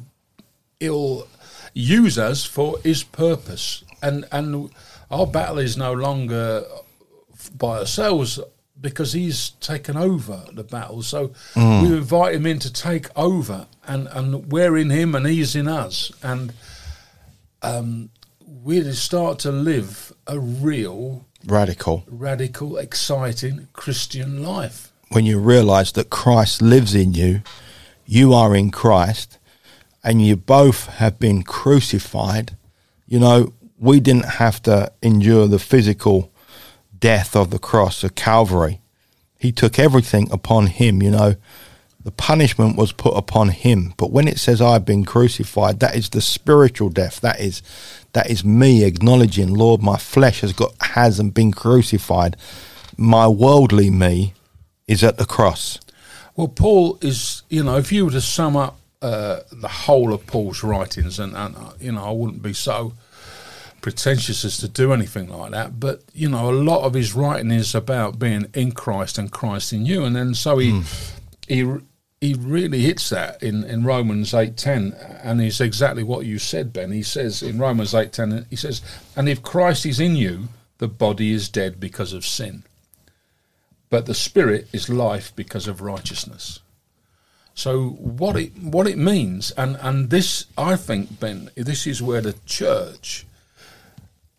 He'll 0.81 1.27
use 1.73 2.19
us 2.19 2.45
for 2.45 2.79
His 2.81 3.03
purpose, 3.03 3.85
and 4.03 4.27
and 4.33 4.71
our 5.11 5.27
battle 5.27 5.59
is 5.59 5.77
no 5.77 5.93
longer 5.93 6.65
by 7.57 7.79
ourselves 7.79 8.41
because 8.81 9.13
He's 9.13 9.51
taken 9.61 9.97
over 9.97 10.45
the 10.53 10.65
battle. 10.65 11.03
So 11.03 11.33
we 11.55 11.63
invite 11.63 12.35
Him 12.35 12.47
in 12.47 12.59
to 12.61 12.73
take 12.73 13.07
over, 13.17 13.67
and 13.87 14.09
and 14.09 14.51
we're 14.51 14.77
in 14.77 14.91
Him, 14.91 15.15
and 15.15 15.27
He's 15.27 15.57
in 15.57 15.69
us, 15.69 16.13
and 16.23 16.53
um, 17.63 18.11
we 18.45 18.83
start 18.93 19.39
to 19.41 19.53
live 19.53 20.13
a 20.27 20.39
real 20.39 21.25
Radical. 21.47 22.05
radical, 22.09 22.77
exciting 22.77 23.69
Christian 23.73 24.43
life. 24.43 24.93
When 25.11 25.25
you 25.25 25.39
realize 25.39 25.93
that 25.93 26.11
Christ 26.11 26.61
lives 26.61 26.95
in 26.95 27.15
you, 27.15 27.43
you 28.05 28.35
are 28.35 28.57
in 28.57 28.71
Christ, 28.71 29.39
and 30.03 30.25
you 30.25 30.37
both 30.37 30.87
have 30.87 31.19
been 31.19 31.43
crucified. 31.43 32.57
You 33.07 33.21
know, 33.21 33.53
we 33.79 34.01
didn't 34.01 34.25
have 34.25 34.63
to 34.63 34.93
endure 35.03 35.47
the 35.47 35.59
physical 35.59 36.33
death 36.99 37.37
of 37.37 37.51
the 37.51 37.59
cross 37.59 38.03
of 38.03 38.15
Calvary. 38.15 38.81
He 39.39 39.53
took 39.53 39.79
everything 39.79 40.29
upon 40.33 40.67
him, 40.69 41.03
you 41.03 41.11
know. 41.11 41.37
The 42.03 42.13
punishment 42.13 42.77
was 42.77 42.93
put 42.93 43.17
upon 43.17 43.49
him. 43.49 43.93
But 43.97 44.13
when 44.13 44.29
it 44.29 44.39
says 44.39 44.63
I've 44.63 44.85
been 44.85 45.05
crucified, 45.05 45.81
that 45.81 45.97
is 45.97 46.11
the 46.11 46.21
spiritual 46.21 46.89
death. 46.89 47.21
That 47.21 47.41
is 47.41 47.63
that 48.17 48.31
is 48.31 48.43
me 48.43 48.83
acknowledging, 48.83 49.53
Lord, 49.53 49.83
my 49.83 49.99
flesh 49.99 50.41
has 50.41 50.55
got 50.55 50.73
hasn't 50.81 51.35
been 51.35 51.53
crucified. 51.53 52.35
My 52.97 53.29
worldly 53.29 53.91
me 53.91 54.33
is 54.89 55.05
at 55.05 55.19
the 55.19 55.27
cross. 55.27 55.79
Well, 56.35 56.49
Paul 56.49 56.99
is, 57.03 57.43
you 57.51 57.63
know, 57.63 57.77
if 57.77 57.93
you 57.93 58.07
were 58.07 58.11
to 58.13 58.23
sum 58.23 58.57
up 58.57 58.79
uh, 59.03 59.41
the 59.53 59.69
whole 59.69 60.15
of 60.15 60.27
Paul's 60.27 60.63
writings, 60.63 61.19
and, 61.19 61.37
and 61.37 61.57
uh, 61.57 61.73
you 61.79 61.93
know, 61.93 62.05
I 62.05 62.11
wouldn't 62.11 62.43
be 62.43 62.55
so 62.55 62.95
pretentious 63.83 64.47
as 64.47 64.57
to 64.59 64.69
do 64.69 64.95
anything 64.95 65.29
like 65.29 65.51
that, 65.51 65.79
but 65.79 66.01
you 66.15 66.31
know, 66.31 66.49
a 66.49 66.57
lot 66.57 66.85
of 66.85 66.95
his 66.95 67.15
writing 67.15 67.51
is 67.51 67.75
about 67.75 68.19
being 68.19 68.47
in 68.55 68.73
Christ 68.73 69.19
and 69.19 69.31
Christ 69.31 69.75
in 69.75 69.85
you, 69.85 70.07
and 70.07 70.17
then 70.17 70.33
so 70.33 70.57
he 70.57 70.83
he 71.47 71.65
he 72.21 72.35
really 72.35 72.81
hits 72.81 73.11
that 73.11 73.43
in, 73.43 73.65
in 73.65 73.85
Romans 73.85 74.33
eight 74.35 74.57
ten, 74.57 74.95
and 75.23 75.41
it's 75.41 75.61
exactly 75.61 76.03
what 76.03 76.27
you 76.27 76.39
said, 76.39 76.73
Ben. 76.73 76.91
He 76.91 77.03
says 77.03 77.43
in 77.43 77.59
Romans 77.59 77.95
eight 77.95 78.13
ten, 78.13 78.47
he 78.51 78.57
says, 78.57 78.83
"And 79.15 79.29
if 79.29 79.43
Christ 79.43 79.87
is 79.87 80.01
in 80.01 80.17
you, 80.17 80.49
the 80.79 80.89
body 80.89 81.33
is 81.33 81.49
dead 81.49 81.79
because 81.81 82.13
of 82.13 82.27
sin." 82.27 82.65
but 83.89 84.07
the 84.07 84.15
spirit 84.15 84.69
is 84.73 84.89
life 84.89 85.33
because 85.37 85.67
of 85.67 85.81
righteousness. 85.81 86.61
So 87.55 87.91
what 87.91 88.37
it 88.37 88.57
what 88.59 88.87
it 88.87 88.99
means, 88.99 89.51
and 89.53 89.77
and 89.81 90.11
this 90.11 90.47
I 90.59 90.77
think 90.77 91.19
Ben, 91.21 91.51
this 91.55 91.87
is 91.87 92.03
where 92.03 92.21
the 92.21 92.35
church 92.45 93.27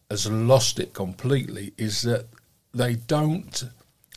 has 0.10 0.30
lost 0.30 0.80
it 0.80 0.94
completely, 0.94 1.74
is 1.78 2.04
that 2.04 2.28
they 2.74 2.96
don't 2.96 3.64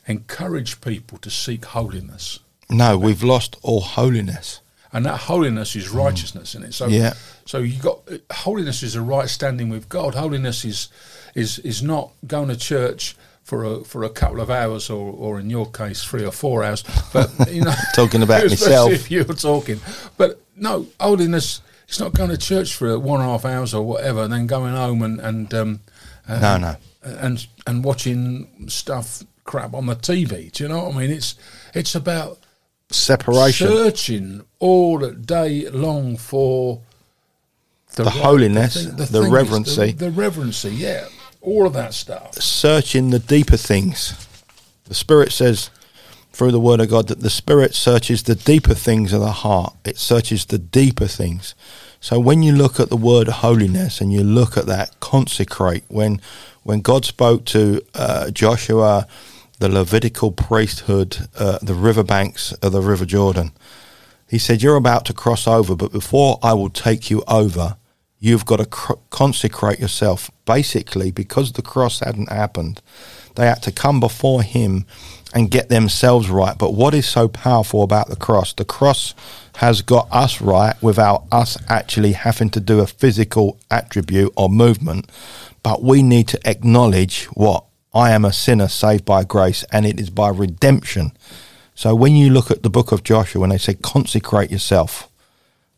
encourage 0.07 0.81
people 0.81 1.19
to 1.19 1.31
seek 1.31 1.64
holiness, 1.64 2.40
No, 2.71 2.97
we've 2.99 3.23
lost 3.23 3.57
all 3.62 3.81
holiness. 3.81 4.61
and 4.93 5.05
that 5.07 5.21
holiness 5.21 5.77
is 5.77 5.89
righteousness 5.89 6.55
in 6.55 6.62
it. 6.65 6.75
So 6.75 6.87
Yeah. 6.89 7.15
so 7.45 7.59
you 7.59 7.81
got 7.81 7.99
holiness 8.33 8.83
is 8.83 8.97
a 8.97 9.03
right 9.03 9.29
standing 9.29 9.69
with 9.71 9.89
God. 9.89 10.15
Holiness 10.15 10.65
is 10.65 10.89
is 11.35 11.59
is 11.61 11.83
not 11.83 12.11
going 12.27 12.49
to 12.49 12.57
church. 12.57 13.17
For 13.43 13.65
a, 13.65 13.83
for 13.85 14.05
a 14.05 14.09
couple 14.11 14.41
of 14.41 14.49
hours, 14.49 14.91
or, 14.91 15.12
or 15.12 15.41
in 15.41 15.50
your 15.50 15.69
case, 15.73 16.05
three 16.05 16.25
or 16.25 16.31
four 16.31 16.62
hours, 16.62 16.85
but 17.12 17.29
you 17.50 17.62
know, 17.65 17.75
Talking 17.97 18.23
about 18.23 18.45
myself. 18.45 18.93
if 18.93 19.11
you're 19.11 19.25
talking. 19.25 19.81
But 20.17 20.41
no, 20.55 20.87
holiness. 21.00 21.61
It's 21.89 21.99
not 21.99 22.12
going 22.15 22.31
to 22.31 22.37
church 22.39 22.75
for 22.77 22.97
one 22.97 23.21
and 23.21 23.29
a 23.29 23.33
half 23.33 23.45
hours 23.45 23.75
or 23.75 23.83
whatever, 23.83 24.23
and 24.23 24.33
then 24.33 24.47
going 24.47 24.73
home 24.75 25.03
and 25.03 25.19
and 25.21 25.53
um, 25.55 25.81
No, 26.29 26.59
no. 26.59 26.77
and 27.03 27.45
and 27.67 27.83
watching 27.83 28.67
stuff 28.69 29.25
crap 29.43 29.75
on 29.75 29.87
the 29.87 29.97
TV. 29.97 30.53
Do 30.53 30.62
you 30.62 30.69
know 30.69 30.85
what 30.85 30.95
I 30.95 30.99
mean? 31.00 31.11
It's 31.11 31.35
it's 31.75 31.97
about 31.97 32.39
Separation. 32.90 33.68
searching 33.68 34.44
all 34.59 34.99
day 34.99 35.68
long 35.70 36.16
for 36.16 36.80
The 37.94 38.11
holiness, 38.11 38.75
the 38.85 39.06
things, 39.06 39.28
reverency. 39.30 39.92
the, 39.92 40.06
the 40.06 40.11
reverency. 40.11 40.70
Yeah, 40.70 41.06
all 41.40 41.66
of 41.66 41.73
that 41.75 41.94
stuff. 41.94 42.35
searching 42.35 43.11
the 43.11 43.18
deeper 43.18 43.56
things. 43.56 44.14
The 44.85 44.94
Spirit 44.94 45.32
says 45.32 45.70
through 46.32 46.52
the 46.52 46.61
Word 46.61 46.80
of 46.80 46.90
God 46.90 47.09
that 47.09 47.20
the 47.20 47.30
Spirit 47.30 47.75
searches 47.75 48.23
the 48.25 48.35
deeper 48.35 48.75
things 48.75 49.12
of 49.12 49.20
the 49.20 49.32
heart. 49.32 49.75
It 49.85 49.99
searches 49.99 50.47
the 50.47 50.59
deeper 50.59 51.06
things. 51.06 51.54
So 52.00 52.18
when 52.18 52.42
you 52.42 52.52
look 52.52 52.80
at 52.80 52.88
the 52.88 52.97
word 52.97 53.28
holiness 53.28 54.00
and 54.00 54.11
you 54.11 54.25
look 54.25 54.56
at 54.56 54.64
that 54.66 54.99
consecrate, 55.00 55.85
when 55.88 56.20
when 56.62 56.80
God 56.80 57.04
spoke 57.04 57.44
to 57.47 57.82
uh, 57.94 58.30
Joshua, 58.30 59.06
the 59.61 59.69
Levitical 59.69 60.33
priesthood, 60.33 61.29
uh, 61.38 61.59
the 61.62 61.75
riverbanks 61.75 62.52
of 62.55 62.73
the 62.73 62.81
River 62.81 63.05
Jordan, 63.05 63.52
he 64.26 64.38
said, 64.38 64.62
"You're 64.62 64.76
about 64.76 65.05
to 65.05 65.12
cross 65.12 65.47
over, 65.47 65.76
but 65.76 65.93
before 65.93 66.38
I 66.43 66.55
will 66.55 66.71
take 66.71 67.11
you 67.11 67.23
over, 67.29 67.76
you've 68.19 68.47
got 68.47 68.57
to 68.57 68.64
cr- 68.64 68.95
consecrate 69.11 69.79
yourself." 69.79 70.31
Basically, 70.47 71.11
because 71.11 71.52
the 71.52 71.62
cross 71.62 72.00
hadn't 72.00 72.33
happened, 72.33 72.81
they 73.35 73.47
had 73.47 73.62
to 73.64 73.71
come 73.71 74.00
before 74.00 74.43
Him 74.43 74.87
and 75.35 75.50
get 75.50 75.69
themselves 75.69 76.31
right. 76.31 76.57
But 76.57 76.73
what 76.73 76.95
is 76.95 77.07
so 77.07 77.29
powerful 77.29 77.83
about 77.83 78.09
the 78.09 78.17
cross? 78.17 78.55
The 78.55 78.64
cross 78.64 79.14
has 79.57 79.83
got 79.83 80.09
us 80.11 80.40
right 80.40 80.75
without 80.83 81.25
us 81.31 81.59
actually 81.69 82.12
having 82.12 82.49
to 82.50 82.61
do 82.61 82.81
a 82.81 82.87
physical 82.87 83.59
attribute 83.71 84.33
or 84.37 84.49
movement. 84.49 85.11
But 85.62 85.83
we 85.83 86.02
need 86.02 86.29
to 86.29 86.40
acknowledge 86.49 87.26
what 87.35 87.64
I 87.92 88.11
am 88.12 88.25
a 88.25 88.32
sinner 88.32 88.68
saved 88.68 89.04
by 89.04 89.25
grace, 89.25 89.64
and 89.73 89.85
it 89.85 89.99
is 89.99 90.11
by 90.11 90.28
redemption. 90.30 91.12
So 91.75 91.94
when 91.94 92.14
you 92.14 92.30
look 92.30 92.50
at 92.50 92.62
the 92.62 92.70
book 92.70 92.92
of 92.92 93.02
Joshua, 93.02 93.40
when 93.40 93.50
they 93.50 93.59
say 93.59 93.75
consecrate 93.75 94.50
yourself, 94.50 95.09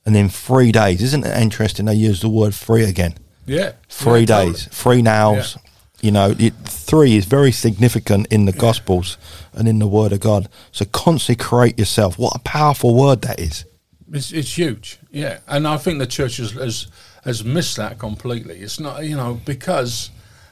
and 0.05 0.15
then 0.15 0.29
three 0.29 0.73
days, 0.73 1.03
isn't 1.03 1.25
it 1.25 1.37
interesting? 1.41 1.87
They 1.87 1.95
use 1.95 2.21
the 2.21 2.29
word 2.29 2.55
three 2.55 2.85
again. 2.85 3.15
Yeah, 3.47 3.73
Three 3.89 4.21
Yeah, 4.21 4.27
days, 4.27 4.65
totally. 4.67 4.71
three 4.97 5.03
nows. 5.03 5.57
You 6.01 6.11
know, 6.11 6.35
it, 6.39 6.53
three 6.65 7.17
is 7.17 7.27
very 7.27 7.53
significant 7.53 8.27
in 8.33 8.45
the 8.45 8.53
Gospels 8.53 9.17
and 9.53 9.69
in 9.69 9.79
the 9.79 9.87
Word 9.87 10.13
of 10.13 10.19
God. 10.19 10.49
So 10.73 10.85
consecrate 10.85 11.79
yourself. 11.79 12.19
What 12.19 12.35
a 12.35 12.41
powerful 12.41 12.95
word 12.95 13.23
that 13.23 13.39
is. 13.39 13.65
It's, 14.13 14.33
it's 14.33 14.59
huge, 14.59 14.99
yeah, 15.11 15.39
and 15.47 15.67
I 15.67 15.77
think 15.79 15.99
the 16.01 16.07
church 16.07 16.37
has, 16.39 16.51
has 16.53 16.89
has 17.25 17.45
missed 17.45 17.77
that 17.77 17.99
completely. 17.99 18.59
It's 18.59 18.79
not, 18.81 19.05
you 19.05 19.17
know, 19.17 19.41
because 19.47 20.11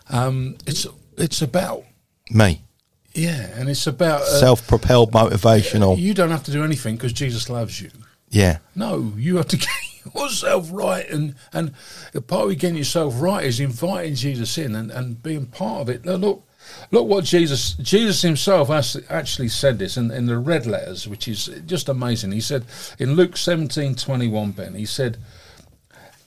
um, 0.09 0.57
it's 0.67 0.87
it's 1.21 1.43
about 1.43 1.85
Me, 2.31 2.63
yeah, 3.13 3.51
and 3.59 3.69
it's 3.69 3.87
about 3.87 4.23
uh, 4.23 4.41
self-propelled, 4.41 5.13
motivational. 5.13 5.99
You 5.99 6.15
don't 6.15 6.31
have 6.31 6.45
to 6.45 6.53
do 6.53 6.65
anything 6.65 6.97
because 6.97 7.13
Jesus 7.13 7.51
loves 7.51 7.81
you. 7.81 7.91
Yeah, 8.29 8.59
No, 8.77 9.13
you 9.17 9.37
have 9.37 9.49
to 9.49 9.57
get 10.05 10.15
yourself 10.15 10.69
right, 10.73 11.09
and 11.11 11.35
and 11.53 11.73
part 12.27 12.51
of 12.51 12.59
getting 12.59 12.77
yourself 12.77 13.21
right 13.21 13.45
is 13.45 13.59
inviting 13.61 14.15
Jesus 14.15 14.57
in 14.59 14.75
and, 14.75 14.91
and 14.91 15.23
being 15.23 15.47
part 15.47 15.83
of 15.83 15.89
it. 15.89 16.05
Now, 16.05 16.15
Look, 16.15 16.47
look 16.93 17.09
what 17.09 17.25
Jesus 17.25 17.73
Jesus 17.75 18.23
himself 18.23 18.69
has 18.69 18.97
actually 19.09 19.49
said 19.49 19.79
this 19.79 19.97
in, 19.97 20.11
in 20.13 20.27
the 20.27 20.39
red 20.39 20.65
letters, 20.67 21.09
which 21.09 21.27
is 21.27 21.47
just 21.67 21.89
amazing. 21.89 22.31
He 22.33 22.41
said 22.41 22.65
in 22.99 23.15
Luke 23.15 23.37
seventeen 23.37 23.97
twenty 23.97 24.29
one, 24.29 24.53
Ben, 24.53 24.75
he 24.75 24.87
said 24.87 25.19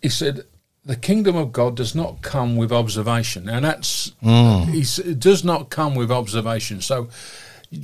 he 0.01 0.09
said 0.09 0.45
the 0.85 0.95
kingdom 0.95 1.35
of 1.35 1.51
God 1.51 1.75
does 1.75 1.95
not 1.95 2.21
come 2.21 2.57
with 2.57 2.71
observation, 2.71 3.47
and 3.47 3.63
that's 3.65 4.11
mm. 4.21 4.67
he 4.69 4.81
s- 4.81 4.99
it 4.99 5.19
does 5.19 5.43
not 5.43 5.69
come 5.69 5.95
with 5.95 6.11
observation. 6.11 6.81
So 6.81 7.09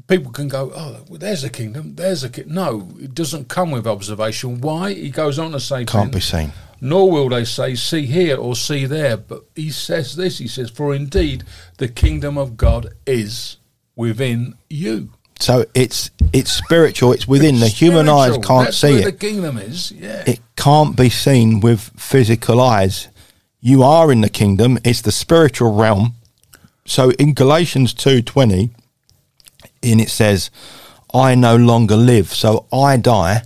people 0.08 0.32
can 0.32 0.48
go, 0.48 0.72
oh, 0.76 1.02
well, 1.08 1.18
there's 1.20 1.44
a 1.44 1.50
kingdom, 1.50 1.96
there's 1.96 2.24
a 2.24 2.30
ki-. 2.30 2.44
no, 2.46 2.90
it 3.00 3.14
doesn't 3.16 3.48
come 3.48 3.72
with 3.72 3.88
observation. 3.88 4.62
Why? 4.62 4.94
He 4.94 5.10
goes 5.10 5.40
on 5.40 5.52
to 5.54 5.60
say, 5.60 5.86
can't 5.86 6.14
be 6.14 6.20
seen. 6.20 6.52
nor 6.82 7.10
will 7.10 7.30
they 7.30 7.46
say, 7.46 7.76
see 7.76 8.06
here 8.06 8.38
or 8.38 8.56
see 8.56 8.86
there. 8.86 9.18
But 9.18 9.44
he 9.56 9.72
says 9.72 10.16
this, 10.16 10.38
he 10.38 10.48
says, 10.48 10.70
for 10.70 10.94
indeed 10.94 11.44
the 11.78 11.88
kingdom 11.88 12.38
of 12.38 12.58
God 12.58 12.94
is 13.08 13.58
within 13.96 14.56
you. 14.70 15.12
So 15.40 15.66
it's 15.74 16.12
it's 16.34 16.52
spiritual. 16.52 17.14
It's 17.14 17.28
within 17.28 17.60
the 17.60 17.68
human 17.68 18.10
eyes 18.10 18.38
can't 18.38 18.66
that's 18.66 18.78
see 18.78 19.00
it. 19.00 19.06
the 19.06 19.12
kingdom 19.14 19.58
is, 19.58 19.92
yeah. 19.92 20.24
it 20.28 20.42
can't 20.58 20.98
be 20.98 21.10
seen 21.10 21.62
with 21.62 21.92
physical 21.98 22.60
eyes. 22.60 23.08
You 23.62 23.84
are 23.84 24.12
in 24.12 24.22
the 24.22 24.30
kingdom. 24.30 24.80
It's 24.84 25.02
the 25.02 25.12
spiritual 25.12 25.74
realm. 25.74 26.16
So 26.86 27.12
in 27.12 27.34
Galatians 27.34 27.94
2:20 27.94 28.72
in 29.82 30.00
it 30.00 30.10
says, 30.10 30.50
"I 31.14 31.36
no 31.36 31.56
longer 31.56 31.96
live, 31.96 32.34
so 32.34 32.66
I 32.74 32.98
die 32.98 33.44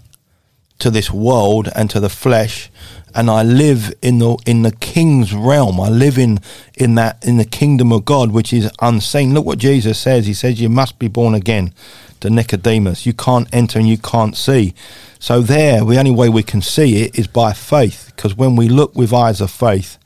to 0.80 0.90
this 0.90 1.12
world 1.12 1.70
and 1.76 1.90
to 1.92 2.00
the 2.00 2.10
flesh, 2.10 2.72
and 3.16 3.30
I 3.30 3.44
live 3.44 3.94
in 4.02 4.20
the 4.20 4.38
in 4.46 4.64
the 4.64 4.72
king's 4.72 5.34
realm. 5.34 5.80
I 5.80 5.90
live 5.90 6.18
in 6.18 6.40
in 6.76 6.96
that 6.96 7.24
in 7.26 7.38
the 7.38 7.46
kingdom 7.46 7.92
of 7.92 8.06
God, 8.06 8.32
which 8.32 8.54
is 8.54 8.70
unseen. 8.80 9.34
Look 9.34 9.46
what 9.46 9.58
Jesus 9.60 10.00
says. 10.00 10.26
He 10.26 10.34
says, 10.34 10.60
"You 10.60 10.70
must 10.70 11.00
be 11.00 11.08
born 11.08 11.34
again." 11.34 11.74
To 12.22 12.30
Nicodemus, 12.30 13.06
you 13.06 13.12
can't 13.12 13.50
enter 13.52 13.78
and 13.78 13.88
you 13.88 13.98
can't 13.98 14.38
see. 14.38 14.74
So 15.20 15.42
there, 15.42 15.84
the 15.84 16.00
only 16.00 16.12
way 16.12 16.30
we 16.30 16.42
can 16.42 16.62
see 16.62 17.04
it 17.04 17.20
is 17.20 17.28
by 17.28 17.52
faith, 17.52 18.14
because 18.16 18.34
when 18.36 18.56
we 18.56 18.70
look 18.70 18.96
with 18.96 19.12
eyes 19.12 19.42
of 19.42 19.52
faith, 19.52 19.98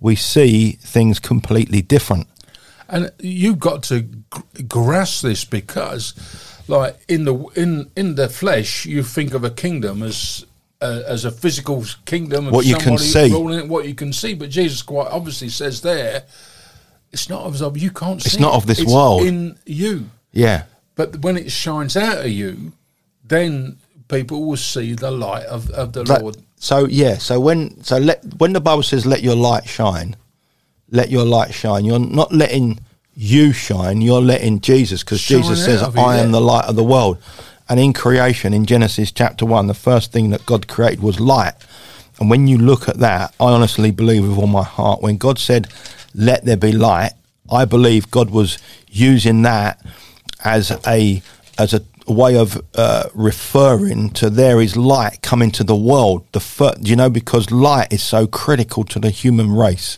we 0.00 0.16
see 0.16 0.72
things 0.72 1.20
completely 1.20 1.80
different. 1.80 2.26
And 2.88 3.12
you've 3.20 3.60
got 3.60 3.84
to 3.84 4.08
grasp 4.66 5.22
this 5.22 5.44
because, 5.44 6.14
like 6.66 6.96
in 7.08 7.24
the 7.24 7.36
in 7.54 7.88
in 7.94 8.16
the 8.16 8.28
flesh, 8.28 8.84
you 8.84 9.04
think 9.04 9.32
of 9.32 9.44
a 9.44 9.50
kingdom 9.50 10.02
as 10.02 10.44
uh, 10.80 11.02
as 11.06 11.24
a 11.24 11.30
physical 11.30 11.84
kingdom 12.04 12.46
of 12.48 12.52
What 12.54 12.66
you 12.66 12.76
can 12.76 12.98
see. 12.98 13.30
ruling 13.30 13.58
it, 13.60 13.68
what 13.68 13.86
you 13.86 13.94
can 13.94 14.12
see. 14.12 14.34
But 14.34 14.50
Jesus 14.50 14.82
quite 14.82 15.08
obviously 15.08 15.48
says 15.48 15.80
there, 15.82 16.24
it's 17.12 17.28
not 17.28 17.42
of 17.42 17.76
you 17.78 17.90
can't. 17.90 18.24
It's 18.24 18.38
not 18.38 18.54
it. 18.54 18.56
of 18.56 18.66
this 18.66 18.80
It's 18.80 18.92
world. 18.92 19.22
In 19.22 19.58
you, 19.66 20.10
Yeah, 20.32 20.64
but 20.94 21.16
when 21.20 21.36
it 21.36 21.50
shines 21.50 21.96
out 21.96 22.18
of 22.18 22.30
you, 22.30 22.72
then 23.24 23.78
people 24.08 24.44
will 24.46 24.56
see 24.56 24.94
the 24.94 25.10
light 25.10 25.44
of, 25.46 25.70
of 25.70 25.92
the 25.92 26.04
That- 26.04 26.22
Lord. 26.22 26.36
so 26.56 26.86
yeah, 26.86 27.18
so 27.18 27.38
when 27.40 27.82
so 27.82 27.98
let 27.98 28.24
when 28.38 28.52
the 28.52 28.60
Bible 28.60 28.82
says 28.82 29.04
let 29.06 29.22
your 29.22 29.36
light 29.36 29.68
shine, 29.68 30.16
let 30.90 31.10
your 31.10 31.24
light 31.24 31.52
shine. 31.52 31.84
You're 31.84 31.98
not 31.98 32.32
letting 32.32 32.78
you 33.14 33.52
shine. 33.52 34.00
You're 34.00 34.22
letting 34.22 34.60
Jesus, 34.60 35.02
because 35.02 35.20
Jesus 35.22 35.64
says, 35.64 35.82
"I 35.82 36.18
am 36.18 36.30
the 36.32 36.40
light 36.40 36.64
of 36.66 36.76
the 36.76 36.84
world." 36.84 37.18
And 37.70 37.78
in 37.78 37.92
creation, 37.92 38.52
in 38.52 38.66
Genesis 38.66 39.12
chapter 39.12 39.46
one, 39.46 39.68
the 39.68 39.74
first 39.74 40.10
thing 40.10 40.30
that 40.30 40.44
God 40.44 40.66
created 40.66 41.00
was 41.00 41.20
light. 41.20 41.54
And 42.18 42.28
when 42.28 42.48
you 42.48 42.58
look 42.58 42.88
at 42.88 42.98
that, 42.98 43.32
I 43.38 43.44
honestly 43.44 43.92
believe 43.92 44.28
with 44.28 44.36
all 44.36 44.48
my 44.48 44.64
heart, 44.64 45.00
when 45.00 45.16
God 45.16 45.38
said, 45.38 45.68
"Let 46.12 46.44
there 46.44 46.56
be 46.56 46.72
light," 46.72 47.12
I 47.48 47.64
believe 47.64 48.10
God 48.10 48.30
was 48.30 48.58
using 48.88 49.42
that 49.42 49.80
as 50.44 50.72
a 50.84 51.22
as 51.58 51.72
a 51.72 51.82
way 52.08 52.36
of 52.36 52.60
uh, 52.74 53.04
referring 53.14 54.10
to 54.10 54.28
there 54.30 54.60
is 54.60 54.76
light 54.76 55.22
coming 55.22 55.52
to 55.52 55.62
the 55.62 55.76
world. 55.76 56.26
The 56.32 56.40
fir- 56.40 56.74
you 56.80 56.96
know 56.96 57.08
because 57.08 57.52
light 57.52 57.92
is 57.92 58.02
so 58.02 58.26
critical 58.26 58.82
to 58.84 58.98
the 58.98 59.10
human 59.10 59.52
race. 59.52 59.96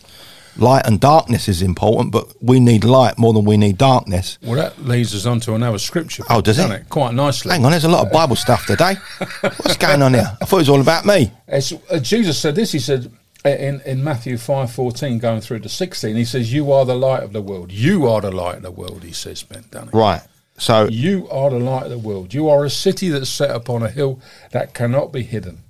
Light 0.57 0.85
and 0.85 0.99
darkness 0.99 1.47
is 1.47 1.61
important, 1.61 2.11
but 2.11 2.27
we 2.41 2.59
need 2.59 2.83
light 2.83 3.17
more 3.17 3.33
than 3.33 3.45
we 3.45 3.57
need 3.57 3.77
darkness. 3.77 4.37
Well, 4.43 4.55
that 4.55 4.83
leads 4.83 5.15
us 5.15 5.25
on 5.25 5.39
to 5.41 5.55
another 5.55 5.79
scripture. 5.79 6.23
Oh, 6.29 6.41
does 6.41 6.57
doesn't 6.57 6.71
it? 6.71 6.89
Quite 6.89 7.13
nicely. 7.13 7.51
Hang 7.51 7.65
on, 7.65 7.71
there's 7.71 7.85
a 7.85 7.89
lot 7.89 8.05
of 8.05 8.11
Bible 8.11 8.35
stuff 8.35 8.65
today. 8.65 8.95
What's 9.41 9.77
going 9.77 10.01
on 10.01 10.13
here? 10.13 10.37
I 10.41 10.45
thought 10.45 10.57
it 10.57 10.61
was 10.61 10.69
all 10.69 10.81
about 10.81 11.05
me. 11.05 11.31
It's, 11.47 11.73
uh, 11.89 11.99
Jesus 11.99 12.37
said 12.39 12.55
this. 12.55 12.71
He 12.71 12.79
said 12.79 13.11
uh, 13.45 13.49
in, 13.49 13.81
in 13.81 14.03
Matthew 14.03 14.37
five 14.37 14.71
fourteen, 14.71 15.19
going 15.19 15.41
through 15.41 15.59
to 15.59 15.69
sixteen, 15.69 16.15
he 16.15 16.25
says, 16.25 16.53
"You 16.53 16.71
are 16.71 16.85
the 16.85 16.95
light 16.95 17.23
of 17.23 17.33
the 17.33 17.41
world. 17.41 17.71
You 17.71 18.07
are 18.07 18.21
the 18.21 18.31
light 18.31 18.57
of 18.57 18.63
the 18.63 18.71
world." 18.71 19.03
He 19.03 19.13
says, 19.13 19.43
Ben 19.43 19.65
Dunning. 19.71 19.91
Right. 19.91 20.21
So 20.57 20.87
You 20.87 21.27
are 21.29 21.49
the 21.49 21.59
light 21.59 21.85
of 21.85 21.89
the 21.89 21.97
world. 21.97 22.33
You 22.33 22.47
are 22.49 22.63
a 22.63 22.69
city 22.69 23.09
that's 23.09 23.29
set 23.29 23.49
upon 23.49 23.83
a 23.83 23.89
hill 23.89 24.21
that 24.51 24.73
cannot 24.73 25.11
be 25.11 25.23
hidden. 25.23 25.63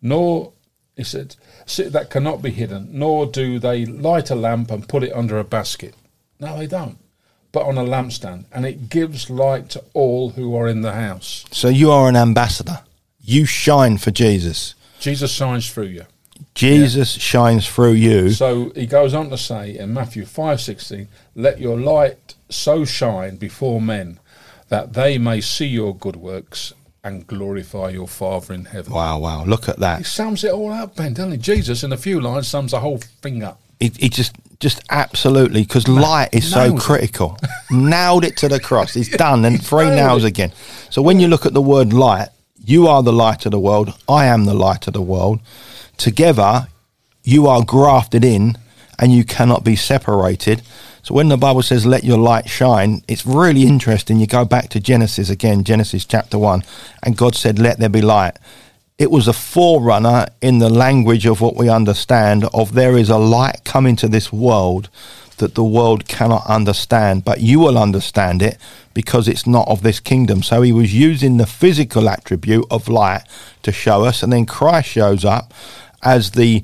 Nor, 0.00 0.52
he 1.00 1.04
said, 1.04 1.92
that 1.92 2.10
cannot 2.10 2.42
be 2.42 2.50
hidden. 2.50 2.88
Nor 2.92 3.26
do 3.26 3.58
they 3.58 3.86
light 3.86 4.30
a 4.30 4.34
lamp 4.34 4.70
and 4.70 4.86
put 4.86 5.02
it 5.02 5.12
under 5.12 5.38
a 5.38 5.44
basket. 5.44 5.94
No, 6.38 6.58
they 6.58 6.66
don't. 6.66 6.98
But 7.52 7.66
on 7.66 7.78
a 7.78 7.84
lampstand, 7.84 8.44
and 8.52 8.66
it 8.66 8.88
gives 8.90 9.30
light 9.30 9.70
to 9.70 9.84
all 9.92 10.30
who 10.30 10.54
are 10.54 10.68
in 10.68 10.82
the 10.82 10.92
house. 10.92 11.44
so 11.50 11.68
you 11.68 11.90
are 11.90 12.08
an 12.08 12.16
ambassador. 12.16 12.80
You 13.22 13.44
shine 13.44 13.98
for 13.98 14.10
Jesus. 14.10 14.74
Jesus 15.00 15.32
shines 15.32 15.70
through 15.70 15.86
you. 15.86 16.04
Jesus 16.54 17.12
shines 17.12 17.68
through 17.68 17.92
you. 17.92 18.30
So 18.30 18.70
he 18.74 18.86
goes 18.86 19.14
on 19.14 19.30
to 19.30 19.38
say 19.38 19.76
in 19.78 19.94
Matthew 19.94 20.24
five 20.26 20.60
sixteen, 20.60 21.08
"Let 21.34 21.60
your 21.60 21.78
light 21.78 22.34
so 22.48 22.84
shine 22.84 23.36
before 23.36 23.80
men, 23.80 24.18
that 24.68 24.92
they 24.92 25.18
may 25.18 25.40
see 25.40 25.66
your 25.66 25.94
good 25.94 26.16
works 26.16 26.72
and 27.02 27.26
glorify 27.26 27.90
your 27.90 28.08
Father 28.08 28.54
in 28.54 28.66
heaven." 28.66 28.92
Wow, 28.92 29.18
wow. 29.18 29.44
Look 29.44 29.68
at 29.68 29.78
that. 29.78 29.98
He 29.98 30.04
sums 30.04 30.44
it 30.44 30.52
all 30.52 30.72
up, 30.72 30.96
Ben, 30.96 31.14
doesn't 31.14 31.32
he? 31.32 31.38
Jesus, 31.38 31.82
in 31.82 31.92
a 31.92 31.96
few 31.96 32.20
lines, 32.20 32.48
sums 32.48 32.72
the 32.72 32.80
whole 32.80 32.98
thing 32.98 33.42
up. 33.42 33.60
It, 33.80 34.02
it 34.02 34.12
just, 34.12 34.34
just 34.60 34.82
absolutely, 34.90 35.62
because 35.62 35.88
light 35.88 36.28
is 36.32 36.50
so 36.50 36.64
nailed 36.64 36.78
it. 36.78 36.82
critical. 36.82 37.38
Nailed 37.70 38.24
it 38.24 38.36
to 38.38 38.48
the 38.48 38.60
cross. 38.60 38.92
He's 38.92 39.08
done, 39.08 39.44
and 39.44 39.64
three 39.64 39.88
nails 39.88 40.24
it. 40.24 40.28
again. 40.28 40.52
So 40.90 41.00
when 41.00 41.18
you 41.18 41.28
look 41.28 41.46
at 41.46 41.54
the 41.54 41.62
word 41.62 41.92
light, 41.92 42.28
you 42.62 42.88
are 42.88 43.02
the 43.02 43.12
light 43.12 43.46
of 43.46 43.52
the 43.52 43.58
world. 43.58 43.94
I 44.08 44.26
am 44.26 44.44
the 44.44 44.54
light 44.54 44.86
of 44.86 44.92
the 44.92 45.00
world. 45.00 45.40
Together, 45.96 46.68
you 47.22 47.46
are 47.46 47.64
grafted 47.64 48.24
in, 48.24 48.58
and 48.98 49.12
you 49.12 49.24
cannot 49.24 49.64
be 49.64 49.76
separated. 49.76 50.62
So 51.02 51.14
when 51.14 51.28
the 51.28 51.36
Bible 51.36 51.62
says, 51.62 51.86
"Let 51.86 52.04
your 52.04 52.18
light 52.18 52.48
shine," 52.48 53.02
it's 53.08 53.26
really 53.26 53.64
interesting. 53.64 54.18
You 54.18 54.26
go 54.26 54.44
back 54.44 54.68
to 54.70 54.80
Genesis 54.80 55.30
again, 55.30 55.64
Genesis 55.64 56.04
chapter 56.04 56.38
one, 56.38 56.62
and 57.02 57.16
God 57.16 57.34
said, 57.34 57.58
"Let 57.58 57.78
there 57.78 57.88
be 57.88 58.02
light." 58.02 58.36
it 59.00 59.10
was 59.10 59.26
a 59.26 59.32
forerunner 59.32 60.26
in 60.42 60.58
the 60.58 60.68
language 60.68 61.24
of 61.24 61.40
what 61.40 61.56
we 61.56 61.70
understand 61.70 62.44
of 62.52 62.74
there 62.74 62.98
is 62.98 63.08
a 63.08 63.16
light 63.16 63.64
coming 63.64 63.96
to 63.96 64.06
this 64.06 64.30
world 64.30 64.90
that 65.38 65.54
the 65.54 65.64
world 65.64 66.06
cannot 66.06 66.44
understand 66.46 67.24
but 67.24 67.40
you 67.40 67.58
will 67.58 67.78
understand 67.78 68.42
it 68.42 68.58
because 68.92 69.26
it's 69.26 69.46
not 69.46 69.66
of 69.68 69.82
this 69.82 70.00
kingdom 70.00 70.42
so 70.42 70.60
he 70.60 70.70
was 70.70 70.92
using 70.92 71.38
the 71.38 71.46
physical 71.46 72.10
attribute 72.10 72.66
of 72.70 72.88
light 72.88 73.22
to 73.62 73.72
show 73.72 74.04
us 74.04 74.22
and 74.22 74.34
then 74.34 74.44
christ 74.44 74.90
shows 74.90 75.24
up 75.24 75.54
as 76.02 76.32
the 76.32 76.62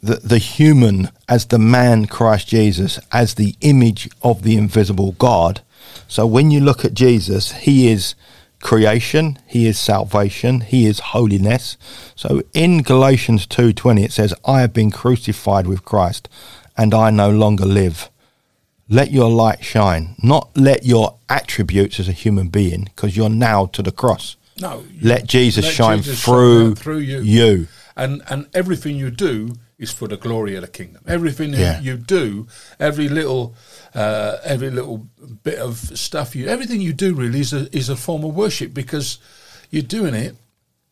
the, 0.00 0.16
the 0.16 0.38
human 0.38 1.08
as 1.32 1.46
the 1.46 1.58
man 1.58 2.04
christ 2.04 2.46
jesus 2.46 2.98
as 3.10 3.34
the 3.34 3.54
image 3.62 4.02
of 4.22 4.42
the 4.42 4.54
invisible 4.56 5.12
god. 5.12 5.62
So 6.06 6.26
when 6.26 6.50
you 6.50 6.60
look 6.60 6.84
at 6.84 6.92
jesus 6.92 7.52
he 7.52 7.88
is 7.88 8.14
creation 8.60 9.38
he 9.46 9.66
is 9.66 9.78
salvation 9.78 10.60
he 10.60 10.84
is 10.86 11.10
holiness. 11.14 11.78
So 12.14 12.42
in 12.52 12.82
galatians 12.82 13.46
2.20 13.46 14.04
it 14.04 14.12
says 14.12 14.34
i 14.44 14.60
have 14.60 14.74
been 14.74 14.90
crucified 14.90 15.66
with 15.66 15.86
christ 15.86 16.28
and 16.76 16.92
i 16.92 17.08
no 17.10 17.30
longer 17.30 17.64
live. 17.64 18.10
Let 18.88 19.10
your 19.10 19.30
light 19.30 19.64
shine. 19.64 20.16
Not 20.22 20.50
let 20.54 20.84
your 20.84 21.16
attributes 21.30 21.98
as 21.98 22.08
a 22.10 22.12
human 22.24 22.48
being 22.48 22.82
because 22.84 23.16
you're 23.16 23.30
now 23.48 23.66
to 23.66 23.82
the 23.82 23.92
cross. 24.02 24.36
No, 24.60 24.84
let 25.00 25.26
jesus 25.26 25.64
let 25.64 25.74
shine 25.74 25.98
Jesus 26.02 26.22
through, 26.22 26.72
out 26.72 26.78
through 26.78 26.98
you. 26.98 27.20
you. 27.22 27.68
And 27.96 28.22
and 28.28 28.48
everything 28.52 28.96
you 28.96 29.10
do 29.10 29.56
is 29.82 29.90
for 29.92 30.08
the 30.08 30.16
glory 30.16 30.54
of 30.56 30.62
the 30.62 30.68
kingdom. 30.68 31.02
Everything 31.06 31.52
Yeah. 31.52 31.80
you 31.80 31.96
do, 31.96 32.46
every 32.78 33.08
little, 33.08 33.54
uh, 33.94 34.36
every 34.44 34.70
little 34.70 35.08
bit 35.42 35.58
of 35.58 35.76
stuff 35.98 36.36
you, 36.36 36.46
everything 36.46 36.80
you 36.80 36.92
do 36.92 37.14
really 37.14 37.40
is 37.40 37.52
a 37.52 37.68
is 37.76 37.88
a 37.88 37.96
form 37.96 38.24
of 38.24 38.34
worship 38.34 38.72
because 38.72 39.18
you're 39.70 39.82
doing 39.98 40.14
it 40.14 40.36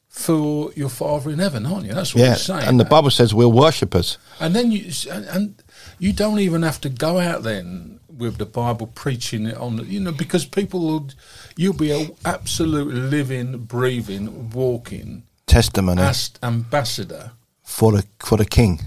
for 0.08 0.72
your 0.74 0.88
Father 0.88 1.30
in 1.30 1.38
heaven, 1.38 1.64
aren't 1.66 1.86
you? 1.86 1.94
That's 1.94 2.14
what 2.14 2.24
yeah 2.24 2.34
saying. 2.34 2.66
and 2.68 2.80
the 2.80 2.84
bible 2.84 3.10
says 3.10 3.32
we're 3.32 3.46
worshippers 3.64 4.18
And 4.40 4.54
then 4.56 4.72
you 4.72 4.90
and, 5.10 5.24
and 5.26 5.54
you 5.98 6.12
don't 6.12 6.40
even 6.40 6.62
have 6.62 6.80
to 6.80 6.88
go 6.88 7.18
out 7.20 7.42
then 7.44 8.00
with 8.20 8.36
the 8.36 8.46
Bible 8.46 8.86
preaching 8.86 9.46
it 9.46 9.56
on, 9.56 9.78
you 9.88 9.98
know, 9.98 10.12
because 10.12 10.44
people 10.44 10.80
will, 10.80 11.08
you'll 11.56 11.72
be 11.72 11.90
a 11.90 12.10
absolute 12.24 12.92
living, 12.92 13.64
breathing, 13.64 14.50
walking 14.50 15.22
testimony 15.46 16.02
ambassador. 16.42 17.32
For 17.70 17.92
the 17.92 18.04
for 18.18 18.36
the 18.36 18.44
king, 18.44 18.80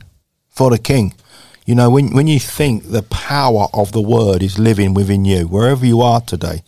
for 0.49 0.69
the 0.69 0.77
king. 0.77 1.13
You 1.65 1.73
know, 1.75 1.89
when 1.89 2.13
when 2.13 2.27
you 2.27 2.39
think 2.39 2.91
the 2.91 3.01
power 3.03 3.67
of 3.73 3.93
the 3.93 4.01
word 4.01 4.43
is 4.43 4.59
living 4.59 4.93
within 4.93 5.23
you, 5.25 5.47
wherever 5.47 5.85
you 5.85 6.01
are 6.01 6.21
today, 6.21 6.61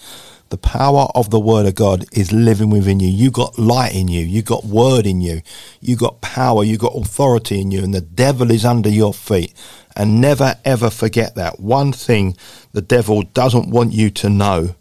the 0.50 0.58
power 0.58 1.08
of 1.14 1.30
the 1.30 1.40
word 1.40 1.66
of 1.66 1.76
God 1.76 2.06
is 2.14 2.32
living 2.32 2.70
within 2.70 3.02
you. 3.02 3.10
You 3.10 3.30
got 3.30 3.60
light 3.60 3.94
in 3.94 4.08
you, 4.08 4.22
you 4.22 4.42
got 4.42 4.64
word 4.64 5.06
in 5.06 5.20
you, 5.20 5.42
you 5.82 5.98
got 5.98 6.22
power, 6.22 6.64
you 6.64 6.78
got 6.78 6.96
authority 6.96 7.60
in 7.60 7.72
you, 7.72 7.84
and 7.84 7.94
the 7.94 8.02
devil 8.02 8.50
is 8.50 8.64
under 8.64 8.90
your 8.90 9.14
feet. 9.14 9.54
And 9.98 10.22
never 10.22 10.56
ever 10.64 10.90
forget 10.90 11.36
that. 11.36 11.60
One 11.60 11.92
thing 11.92 12.38
the 12.72 12.82
devil 12.82 13.24
doesn't 13.24 13.70
want 13.70 13.92
you 13.92 14.10
to 14.12 14.30
know 14.30 14.76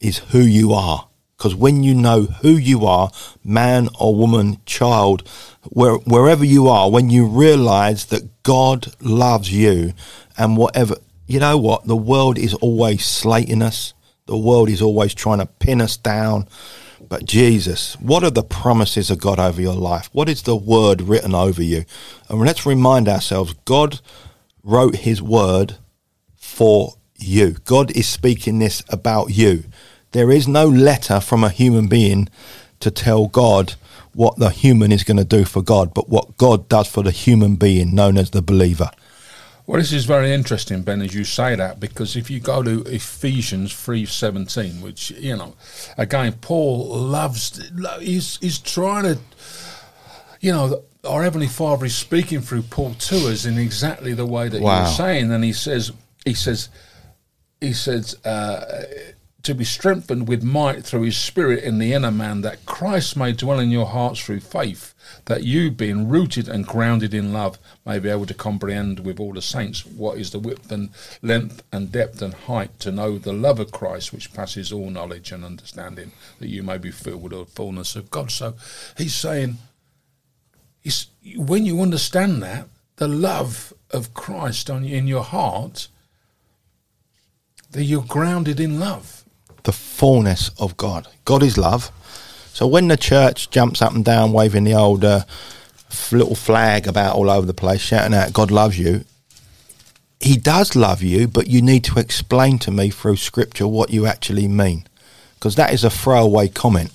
is 0.00 0.18
who 0.18 0.40
you 0.40 0.72
are. 0.72 1.08
Because 1.36 1.54
when 1.54 1.82
you 1.82 1.94
know 1.94 2.22
who 2.22 2.50
you 2.50 2.86
are, 2.86 3.10
man 3.44 3.88
or 4.00 4.14
woman, 4.14 4.58
child, 4.64 5.28
where, 5.64 5.94
wherever 5.94 6.44
you 6.44 6.68
are, 6.68 6.90
when 6.90 7.10
you 7.10 7.26
realize 7.26 8.06
that 8.06 8.42
God 8.42 8.94
loves 9.00 9.52
you 9.52 9.92
and 10.38 10.56
whatever, 10.56 10.96
you 11.26 11.40
know 11.40 11.58
what? 11.58 11.86
The 11.86 11.96
world 11.96 12.38
is 12.38 12.54
always 12.54 13.04
slating 13.04 13.62
us. 13.62 13.92
The 14.26 14.38
world 14.38 14.70
is 14.70 14.80
always 14.80 15.14
trying 15.14 15.38
to 15.38 15.46
pin 15.46 15.80
us 15.80 15.96
down. 15.96 16.48
But 17.08 17.26
Jesus, 17.26 17.94
what 18.00 18.24
are 18.24 18.30
the 18.30 18.42
promises 18.42 19.10
of 19.10 19.20
God 19.20 19.38
over 19.38 19.60
your 19.60 19.74
life? 19.74 20.08
What 20.12 20.28
is 20.28 20.42
the 20.42 20.56
word 20.56 21.02
written 21.02 21.34
over 21.34 21.62
you? 21.62 21.84
And 22.28 22.40
let's 22.40 22.66
remind 22.66 23.08
ourselves 23.08 23.54
God 23.64 24.00
wrote 24.64 24.96
his 24.96 25.22
word 25.22 25.76
for 26.34 26.94
you. 27.16 27.52
God 27.64 27.90
is 27.92 28.08
speaking 28.08 28.58
this 28.58 28.82
about 28.88 29.30
you. 29.30 29.64
There 30.12 30.30
is 30.30 30.48
no 30.48 30.66
letter 30.66 31.20
from 31.20 31.44
a 31.44 31.50
human 31.50 31.88
being 31.88 32.28
to 32.80 32.90
tell 32.90 33.26
God 33.26 33.74
what 34.14 34.38
the 34.38 34.48
human 34.50 34.92
is 34.92 35.04
going 35.04 35.18
to 35.18 35.24
do 35.24 35.44
for 35.44 35.62
God, 35.62 35.92
but 35.92 36.08
what 36.08 36.36
God 36.38 36.68
does 36.68 36.88
for 36.88 37.02
the 37.02 37.10
human 37.10 37.56
being 37.56 37.94
known 37.94 38.16
as 38.16 38.30
the 38.30 38.40
believer. 38.40 38.90
Well, 39.66 39.80
this 39.80 39.92
is 39.92 40.04
very 40.04 40.32
interesting, 40.32 40.82
Ben, 40.82 41.02
as 41.02 41.12
you 41.14 41.24
say 41.24 41.56
that, 41.56 41.80
because 41.80 42.16
if 42.16 42.30
you 42.30 42.38
go 42.38 42.62
to 42.62 42.82
Ephesians 42.82 43.74
three 43.74 44.06
seventeen, 44.06 44.80
which 44.80 45.10
you 45.10 45.36
know, 45.36 45.54
again, 45.98 46.34
Paul 46.40 46.86
loves, 46.86 47.68
he's 48.00 48.38
he's 48.38 48.58
trying 48.58 49.02
to, 49.04 49.18
you 50.40 50.52
know, 50.52 50.82
our 51.04 51.24
heavenly 51.24 51.48
Father 51.48 51.86
is 51.86 51.96
speaking 51.96 52.40
through 52.42 52.62
Paul 52.62 52.94
to 52.94 53.28
us 53.28 53.44
in 53.44 53.58
exactly 53.58 54.14
the 54.14 54.24
way 54.26 54.48
that 54.48 54.62
Wow. 54.62 54.84
you're 54.84 54.94
saying, 54.94 55.32
and 55.32 55.42
he 55.42 55.52
says, 55.52 55.90
he 56.24 56.34
says, 56.34 56.68
he 57.60 57.72
says. 57.72 58.14
Uh, 58.24 58.84
to 59.46 59.54
be 59.54 59.64
strengthened 59.64 60.28
with 60.28 60.42
might 60.42 60.84
through 60.84 61.02
his 61.02 61.16
spirit 61.16 61.64
in 61.64 61.78
the 61.78 61.92
inner 61.92 62.10
man, 62.10 62.42
that 62.42 62.66
Christ 62.66 63.16
may 63.16 63.32
dwell 63.32 63.58
in 63.58 63.70
your 63.70 63.86
hearts 63.86 64.20
through 64.20 64.40
faith, 64.40 64.94
that 65.26 65.44
you, 65.44 65.70
being 65.70 66.08
rooted 66.08 66.48
and 66.48 66.66
grounded 66.66 67.14
in 67.14 67.32
love, 67.32 67.58
may 67.84 67.98
be 67.98 68.08
able 68.08 68.26
to 68.26 68.34
comprehend 68.34 69.00
with 69.00 69.18
all 69.18 69.32
the 69.32 69.40
saints 69.42 69.86
what 69.86 70.18
is 70.18 70.30
the 70.30 70.38
width 70.38 70.70
and 70.70 70.90
length 71.22 71.62
and 71.72 71.92
depth 71.92 72.20
and 72.20 72.34
height, 72.34 72.78
to 72.80 72.92
know 72.92 73.18
the 73.18 73.32
love 73.32 73.60
of 73.60 73.72
Christ 73.72 74.12
which 74.12 74.34
passes 74.34 74.72
all 74.72 74.90
knowledge 74.90 75.32
and 75.32 75.44
understanding, 75.44 76.12
that 76.38 76.48
you 76.48 76.62
may 76.62 76.78
be 76.78 76.90
filled 76.90 77.22
with 77.22 77.32
the 77.32 77.44
fullness 77.46 77.96
of 77.96 78.10
God. 78.10 78.30
So 78.30 78.54
he's 78.98 79.14
saying, 79.14 79.58
he's, 80.80 81.06
when 81.36 81.64
you 81.64 81.80
understand 81.80 82.42
that, 82.42 82.68
the 82.96 83.08
love 83.08 83.72
of 83.90 84.12
Christ 84.12 84.70
on, 84.70 84.84
in 84.84 85.06
your 85.06 85.22
heart, 85.22 85.88
that 87.70 87.84
you're 87.84 88.02
grounded 88.02 88.58
in 88.58 88.80
love. 88.80 89.15
The 89.66 89.72
fullness 89.72 90.50
of 90.58 90.76
God. 90.76 91.06
God 91.24 91.42
is 91.42 91.58
love. 91.58 91.90
So 92.54 92.66
when 92.66 92.88
the 92.88 92.96
church 92.96 93.50
jumps 93.50 93.82
up 93.82 93.94
and 93.94 94.04
down 94.04 94.32
waving 94.32 94.64
the 94.64 94.74
old 94.74 95.04
uh, 95.04 95.24
little 96.10 96.34
flag 96.34 96.86
about 96.86 97.16
all 97.16 97.28
over 97.28 97.46
the 97.46 97.52
place, 97.52 97.82
shouting 97.82 98.14
out, 98.14 98.32
God 98.32 98.50
loves 98.50 98.78
you, 98.78 99.04
He 100.20 100.36
does 100.36 100.74
love 100.74 101.02
you, 101.02 101.28
but 101.28 101.48
you 101.48 101.60
need 101.60 101.84
to 101.84 101.98
explain 101.98 102.58
to 102.60 102.70
me 102.70 102.88
through 102.90 103.16
Scripture 103.16 103.68
what 103.68 103.90
you 103.90 104.06
actually 104.06 104.48
mean. 104.48 104.86
Because 105.34 105.56
that 105.56 105.74
is 105.74 105.84
a 105.84 105.90
throwaway 105.90 106.48
comment. 106.48 106.90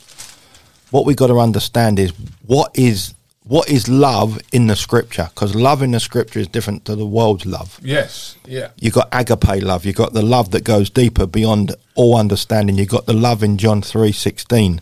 What 0.90 1.06
we've 1.06 1.16
got 1.16 1.28
to 1.28 1.40
understand 1.40 2.00
is 2.00 2.12
what 2.46 2.72
is 2.74 3.14
what 3.52 3.70
is 3.70 3.90
love 3.90 4.40
in 4.54 4.68
the 4.68 4.78
Scripture? 4.78 5.28
Because 5.36 5.54
love 5.54 5.82
in 5.82 5.92
the 5.92 6.00
Scripture 6.00 6.40
is 6.40 6.48
different 6.48 6.86
to 6.86 6.96
the 6.96 7.06
world's 7.06 7.46
love. 7.46 7.78
Yes, 7.84 8.38
yeah. 8.46 8.70
You've 8.80 8.94
got 8.94 9.10
agape 9.12 9.62
love. 9.62 9.84
You've 9.84 9.98
got 9.98 10.14
the 10.14 10.22
love 10.22 10.52
that 10.52 10.64
goes 10.64 10.90
deeper 10.90 11.28
beyond 11.28 11.76
all 11.96 12.16
understanding. 12.16 12.78
You've 12.78 12.88
got 12.88 13.08
the 13.08 13.14
love 13.14 13.44
in 13.44 13.58
John 13.58 13.82
three 13.82 14.14
sixteen. 14.14 14.80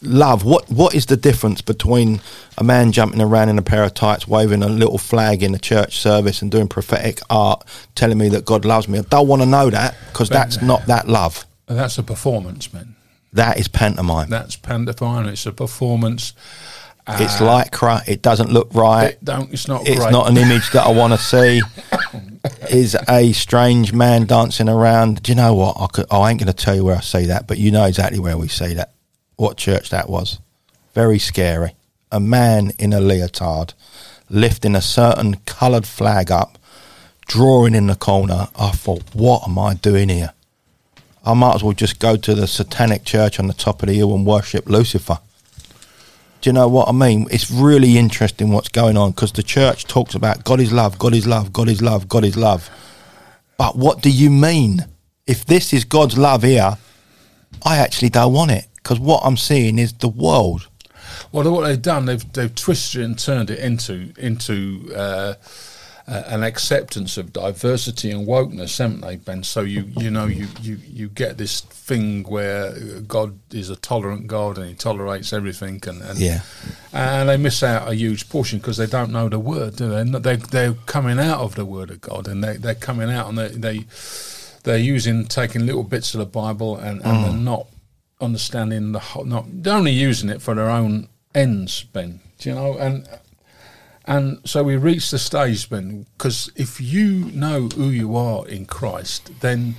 Love. 0.00 0.46
What 0.46 0.70
What 0.70 0.94
is 0.94 1.04
the 1.04 1.18
difference 1.18 1.60
between 1.60 2.22
a 2.56 2.64
man 2.64 2.90
jumping 2.90 3.20
around 3.20 3.50
in 3.50 3.58
a 3.58 3.62
pair 3.62 3.84
of 3.84 3.92
tights, 3.92 4.26
waving 4.26 4.62
a 4.62 4.68
little 4.70 4.96
flag 4.96 5.42
in 5.42 5.54
a 5.54 5.58
church 5.58 5.98
service, 5.98 6.40
and 6.40 6.50
doing 6.50 6.68
prophetic 6.68 7.20
art, 7.28 7.66
telling 7.94 8.16
me 8.16 8.30
that 8.30 8.46
God 8.46 8.64
loves 8.64 8.88
me? 8.88 8.98
I 8.98 9.02
don't 9.02 9.28
want 9.28 9.42
to 9.42 9.46
know 9.46 9.68
that 9.68 9.94
because 10.08 10.30
that's 10.30 10.62
not 10.62 10.86
that 10.86 11.06
love. 11.06 11.44
That's 11.66 11.98
a 11.98 12.02
performance, 12.02 12.72
man. 12.72 12.96
That 13.34 13.58
is 13.58 13.68
pantomime. 13.68 14.30
That's 14.30 14.56
pantomime. 14.56 15.26
It's 15.28 15.44
a 15.44 15.52
performance. 15.52 16.32
It's 17.06 17.40
uh, 17.40 17.62
lycra. 17.64 18.06
It 18.08 18.22
doesn't 18.22 18.50
look 18.50 18.74
right. 18.74 19.12
It 19.12 19.24
don't. 19.24 19.52
It's 19.52 19.68
not. 19.68 19.86
it's 19.86 20.00
great. 20.00 20.12
not 20.12 20.28
an 20.28 20.36
image 20.36 20.70
that 20.72 20.86
I 20.86 20.90
want 20.90 21.12
to 21.12 21.18
see. 21.18 21.62
Is 22.70 22.96
a 23.08 23.32
strange 23.32 23.94
man 23.94 24.26
dancing 24.26 24.68
around? 24.68 25.22
Do 25.22 25.32
you 25.32 25.36
know 25.36 25.54
what? 25.54 25.76
I, 25.80 25.86
could, 25.86 26.06
I 26.10 26.30
ain't 26.30 26.38
going 26.38 26.52
to 26.52 26.52
tell 26.52 26.74
you 26.74 26.84
where 26.84 26.96
I 26.96 27.00
see 27.00 27.26
that, 27.26 27.46
but 27.46 27.56
you 27.56 27.70
know 27.70 27.84
exactly 27.84 28.18
where 28.18 28.36
we 28.36 28.48
see 28.48 28.74
that. 28.74 28.92
What 29.36 29.56
church 29.56 29.88
that 29.90 30.10
was? 30.10 30.40
Very 30.92 31.18
scary. 31.18 31.74
A 32.12 32.20
man 32.20 32.72
in 32.78 32.92
a 32.92 33.00
leotard 33.00 33.72
lifting 34.28 34.74
a 34.74 34.80
certain 34.82 35.36
coloured 35.46 35.86
flag 35.86 36.30
up, 36.30 36.58
drawing 37.26 37.74
in 37.74 37.86
the 37.86 37.94
corner. 37.94 38.48
I 38.56 38.70
thought, 38.70 39.02
what 39.14 39.48
am 39.48 39.58
I 39.58 39.74
doing 39.74 40.08
here? 40.08 40.32
I 41.24 41.34
might 41.34 41.54
as 41.54 41.62
well 41.62 41.72
just 41.72 41.98
go 41.98 42.16
to 42.16 42.34
the 42.34 42.46
satanic 42.46 43.04
church 43.04 43.38
on 43.38 43.46
the 43.46 43.54
top 43.54 43.82
of 43.82 43.88
the 43.88 43.94
hill 43.94 44.14
and 44.14 44.26
worship 44.26 44.68
Lucifer. 44.68 45.18
Do 46.44 46.50
you 46.50 46.52
know 46.52 46.68
what 46.68 46.88
I 46.88 46.92
mean? 46.92 47.26
It's 47.30 47.50
really 47.50 47.96
interesting 47.96 48.50
what's 48.50 48.68
going 48.68 48.98
on 48.98 49.12
because 49.12 49.32
the 49.32 49.42
church 49.42 49.86
talks 49.86 50.14
about 50.14 50.44
God 50.44 50.60
is 50.60 50.74
love, 50.74 50.98
God 50.98 51.14
is 51.14 51.26
love, 51.26 51.54
God 51.54 51.70
is 51.70 51.80
love, 51.80 52.06
God 52.06 52.22
is 52.22 52.36
love. 52.36 52.68
But 53.56 53.76
what 53.76 54.02
do 54.02 54.10
you 54.10 54.28
mean? 54.28 54.84
If 55.26 55.46
this 55.46 55.72
is 55.72 55.86
God's 55.86 56.18
love 56.18 56.42
here, 56.42 56.76
I 57.64 57.78
actually 57.78 58.10
don't 58.10 58.34
want 58.34 58.50
it 58.50 58.66
because 58.74 59.00
what 59.00 59.22
I'm 59.24 59.38
seeing 59.38 59.78
is 59.78 59.94
the 59.94 60.08
world. 60.08 60.68
Well, 61.32 61.50
what 61.50 61.62
they've 61.62 61.80
done, 61.80 62.04
they've 62.04 62.32
they've 62.34 62.54
twisted 62.54 63.00
and 63.00 63.18
turned 63.18 63.48
it 63.48 63.60
into 63.60 64.12
into 64.18 64.92
uh, 64.94 65.36
uh, 66.06 66.22
an 66.26 66.42
acceptance 66.42 67.16
of 67.16 67.32
diversity 67.32 68.10
and 68.10 68.26
wokeness, 68.26 68.78
haven't 68.78 69.00
they, 69.00 69.16
Ben? 69.16 69.42
So 69.42 69.62
you 69.62 69.84
you 69.96 70.10
know 70.10 70.26
you 70.26 70.46
you 70.60 70.78
you 70.86 71.08
get 71.08 71.38
this 71.38 71.60
thing 71.62 72.24
where 72.24 72.72
God 73.00 73.38
is 73.52 73.70
a 73.70 73.76
tolerant 73.76 74.26
God 74.26 74.58
and 74.58 74.68
He 74.68 74.74
tolerates 74.74 75.32
everything, 75.32 75.80
and 75.86 76.02
and, 76.02 76.18
Yeah. 76.18 76.40
and 76.92 77.28
they 77.28 77.36
miss 77.38 77.62
out 77.62 77.88
a 77.88 77.94
huge 77.94 78.28
portion 78.28 78.58
because 78.58 78.76
they 78.76 78.86
don't 78.86 79.12
know 79.12 79.28
the 79.28 79.38
word, 79.38 79.76
do 79.76 79.88
they? 79.88 80.04
They 80.18 80.36
they're 80.36 80.74
coming 80.86 81.18
out 81.18 81.40
of 81.40 81.54
the 81.54 81.64
word 81.64 81.90
of 81.90 82.00
God, 82.00 82.28
and 82.28 82.44
they 82.44 82.56
they're 82.58 82.74
coming 82.74 83.10
out 83.10 83.28
and 83.28 83.38
they. 83.38 83.48
they 83.48 83.84
they're 84.64 84.78
using 84.78 85.26
taking 85.26 85.66
little 85.66 85.82
bits 85.82 86.14
of 86.14 86.20
the 86.20 86.24
Bible 86.24 86.78
and, 86.78 87.04
and 87.04 87.22
they're 87.22 87.32
not 87.34 87.66
understanding 88.18 88.92
the 88.92 88.98
whole. 88.98 89.24
Not 89.26 89.44
they're 89.62 89.76
only 89.76 89.92
using 89.92 90.30
it 90.30 90.40
for 90.40 90.54
their 90.54 90.70
own 90.70 91.08
ends, 91.34 91.84
Ben. 91.92 92.20
Do 92.38 92.48
you 92.48 92.54
know? 92.54 92.78
And 92.78 93.06
and 94.06 94.38
so 94.44 94.62
we 94.62 94.76
reach 94.76 95.10
the 95.10 95.18
stage, 95.18 95.68
Ben, 95.70 96.06
because 96.16 96.50
if 96.56 96.80
you 96.80 97.30
know 97.32 97.68
who 97.68 97.88
you 97.88 98.16
are 98.16 98.46
in 98.46 98.66
Christ, 98.66 99.30
then 99.40 99.76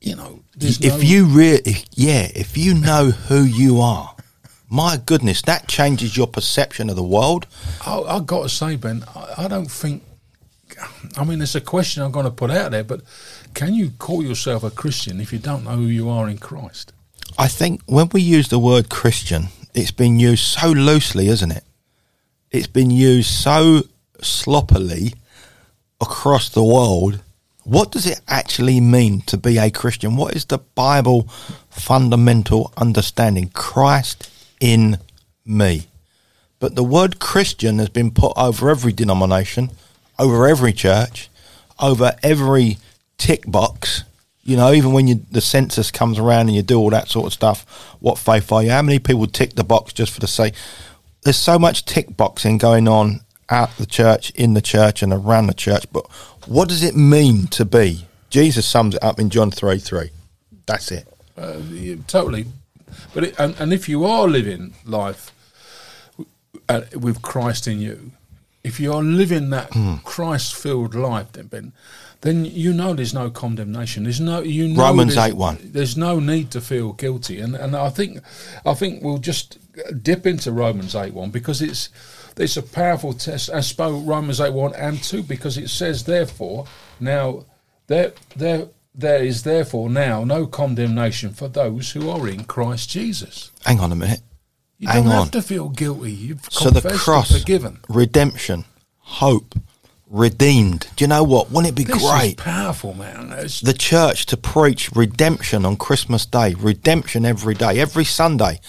you 0.00 0.16
know. 0.16 0.42
If 0.58 0.82
no- 0.82 0.96
you 0.98 1.24
really, 1.26 1.84
yeah, 1.92 2.28
if 2.34 2.56
you 2.56 2.74
know 2.74 3.10
who 3.10 3.42
you 3.42 3.80
are, 3.80 4.14
my 4.68 4.98
goodness, 4.98 5.42
that 5.42 5.66
changes 5.66 6.16
your 6.16 6.26
perception 6.26 6.90
of 6.90 6.96
the 6.96 7.02
world. 7.02 7.46
I, 7.86 8.00
I 8.00 8.20
got 8.20 8.42
to 8.42 8.48
say, 8.48 8.76
Ben, 8.76 9.04
I, 9.14 9.44
I 9.44 9.48
don't 9.48 9.70
think. 9.70 10.02
I 11.16 11.24
mean, 11.24 11.42
it's 11.42 11.54
a 11.54 11.60
question 11.60 12.02
I'm 12.02 12.12
going 12.12 12.24
to 12.24 12.30
put 12.30 12.50
out 12.50 12.70
there, 12.70 12.84
but 12.84 13.02
can 13.54 13.74
you 13.74 13.90
call 13.98 14.22
yourself 14.22 14.62
a 14.62 14.70
Christian 14.70 15.20
if 15.20 15.32
you 15.32 15.38
don't 15.38 15.64
know 15.64 15.70
who 15.76 15.86
you 15.86 16.08
are 16.08 16.28
in 16.28 16.38
Christ? 16.38 16.92
I 17.38 17.48
think 17.48 17.82
when 17.86 18.08
we 18.12 18.22
use 18.22 18.48
the 18.48 18.58
word 18.58 18.88
Christian, 18.88 19.48
it's 19.74 19.90
been 19.90 20.18
used 20.18 20.44
so 20.44 20.70
loosely, 20.70 21.28
isn't 21.28 21.50
it? 21.50 21.64
It's 22.50 22.66
been 22.66 22.90
used 22.90 23.30
so 23.30 23.82
sloppily 24.20 25.14
across 26.00 26.48
the 26.48 26.64
world. 26.64 27.20
What 27.62 27.92
does 27.92 28.06
it 28.06 28.20
actually 28.26 28.80
mean 28.80 29.20
to 29.22 29.36
be 29.36 29.56
a 29.58 29.70
Christian? 29.70 30.16
What 30.16 30.34
is 30.34 30.46
the 30.46 30.58
Bible 30.58 31.28
fundamental 31.68 32.72
understanding? 32.76 33.50
Christ 33.50 34.28
in 34.60 34.98
me. 35.46 35.86
But 36.58 36.74
the 36.74 36.82
word 36.82 37.20
Christian 37.20 37.78
has 37.78 37.88
been 37.88 38.10
put 38.10 38.32
over 38.36 38.68
every 38.68 38.92
denomination, 38.92 39.70
over 40.18 40.48
every 40.48 40.72
church, 40.72 41.28
over 41.78 42.16
every 42.20 42.78
tick 43.16 43.44
box. 43.46 44.02
You 44.42 44.56
know, 44.56 44.72
even 44.72 44.92
when 44.92 45.06
you, 45.06 45.24
the 45.30 45.40
census 45.40 45.92
comes 45.92 46.18
around 46.18 46.48
and 46.48 46.56
you 46.56 46.62
do 46.62 46.78
all 46.80 46.90
that 46.90 47.08
sort 47.08 47.26
of 47.26 47.32
stuff, 47.32 47.64
what 48.00 48.18
faith 48.18 48.50
are 48.50 48.64
you? 48.64 48.70
How 48.70 48.82
many 48.82 48.98
people 48.98 49.28
tick 49.28 49.54
the 49.54 49.62
box 49.62 49.92
just 49.92 50.12
for 50.12 50.18
the 50.18 50.26
sake? 50.26 50.54
There's 51.22 51.36
so 51.36 51.58
much 51.58 51.84
tick 51.84 52.16
boxing 52.16 52.58
going 52.58 52.88
on 52.88 53.20
at 53.48 53.74
the 53.76 53.86
church, 53.86 54.30
in 54.30 54.54
the 54.54 54.62
church, 54.62 55.02
and 55.02 55.12
around 55.12 55.46
the 55.48 55.54
church. 55.54 55.84
But 55.92 56.06
what 56.46 56.68
does 56.68 56.82
it 56.82 56.96
mean 56.96 57.46
to 57.48 57.64
be? 57.64 58.06
Jesus 58.30 58.64
sums 58.66 58.94
it 58.94 59.02
up 59.04 59.18
in 59.18 59.28
John 59.30 59.50
3 59.50 59.78
3. 59.78 60.10
That's 60.66 60.90
it. 60.92 61.06
Uh, 61.36 61.56
yeah, 61.70 61.96
totally. 62.06 62.46
But 63.14 63.24
it, 63.24 63.34
and, 63.38 63.54
and 63.58 63.72
if 63.72 63.88
you 63.88 64.04
are 64.04 64.28
living 64.28 64.74
life 64.84 65.32
uh, 66.68 66.82
with 66.94 67.22
Christ 67.22 67.66
in 67.66 67.80
you, 67.80 68.12
if 68.62 68.78
you 68.78 68.92
are 68.92 69.02
living 69.02 69.50
that 69.50 69.72
Hmm. 69.72 69.96
Christ-filled 70.04 70.94
life, 70.94 71.32
then 71.32 71.46
Ben, 71.46 71.72
then 72.20 72.44
you 72.44 72.72
know 72.74 72.92
there's 72.94 73.14
no 73.14 73.30
condemnation. 73.30 74.04
There's 74.04 74.20
no 74.20 74.40
you 74.42 74.68
know 74.68 74.82
Romans 74.82 75.14
there's- 75.14 75.32
8:1. 75.34 75.72
There's 75.72 75.96
no 75.96 76.20
need 76.20 76.50
to 76.52 76.60
feel 76.60 76.92
guilty, 76.92 77.40
and 77.40 77.54
and 77.56 77.74
I 77.74 77.88
think 77.88 78.20
I 78.66 78.74
think 78.74 79.02
we'll 79.02 79.18
just 79.18 79.56
dip 80.02 80.26
into 80.26 80.52
Romans 80.52 80.94
eight 80.94 81.14
one 81.14 81.30
because 81.30 81.60
it's 81.62 81.88
it's 82.36 82.56
a 82.56 82.62
powerful 82.62 83.12
test. 83.12 83.50
I 83.50 83.60
spoke 83.60 84.02
Romans 84.06 84.40
eight 84.40 84.52
one 84.52 84.74
and 84.74 85.02
two 85.02 85.22
because 85.22 85.56
it 85.58 85.68
says 85.68 86.04
therefore 86.04 86.66
now 86.98 87.44
there 87.86 88.12
there 88.36 88.68
there 88.94 89.22
is 89.22 89.42
therefore 89.42 89.88
now 89.90 90.24
no 90.24 90.46
condemnation 90.46 91.32
for 91.32 91.48
those 91.48 91.92
who 91.92 92.08
are 92.10 92.28
in 92.28 92.44
Christ 92.44 92.90
Jesus. 92.90 93.50
Hang 93.64 93.80
on 93.80 93.92
a 93.92 93.96
minute. 93.96 94.20
You 94.78 94.88
Hang 94.88 95.04
don't 95.04 95.12
on. 95.12 95.22
have 95.24 95.30
to 95.32 95.42
feel 95.42 95.68
guilty. 95.68 96.12
You've 96.12 96.44
So 96.50 96.70
the 96.70 96.88
cross, 96.96 97.38
forgiven. 97.38 97.80
redemption, 97.88 98.64
hope, 98.98 99.54
redeemed. 100.10 100.88
Do 100.96 101.04
you 101.04 101.08
know 101.08 101.22
what? 101.22 101.50
Wouldn't 101.50 101.72
it 101.72 101.76
be 101.76 101.84
This 101.84 102.02
great? 102.02 102.36
powerful, 102.36 102.94
man. 102.94 103.32
It's, 103.38 103.60
the 103.60 103.72
church 103.72 104.26
to 104.26 104.36
preach 104.36 104.90
redemption 104.92 105.64
on 105.64 105.76
Christmas 105.76 106.26
Day, 106.26 106.54
redemption 106.54 107.24
every 107.24 107.54
day, 107.54 107.78
every 107.78 108.04
Sunday. 108.04 108.60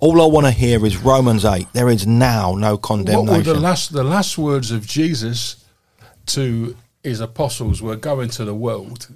All 0.00 0.20
I 0.22 0.26
want 0.26 0.46
to 0.46 0.50
hear 0.52 0.84
is 0.86 0.96
Romans 0.96 1.44
8. 1.44 1.66
There 1.74 1.90
is 1.90 2.06
now 2.06 2.54
no 2.54 2.78
condemnation. 2.78 3.26
What 3.26 3.46
were 3.46 3.52
the 3.52 3.60
last 3.60 3.92
the 3.92 4.02
last 4.04 4.38
words 4.38 4.70
of 4.70 4.86
Jesus 4.86 5.62
to 6.26 6.76
his 7.04 7.20
apostles 7.20 7.80
were 7.82 7.94
go 7.96 8.20
into 8.20 8.44
the 8.44 8.54
world 8.54 9.08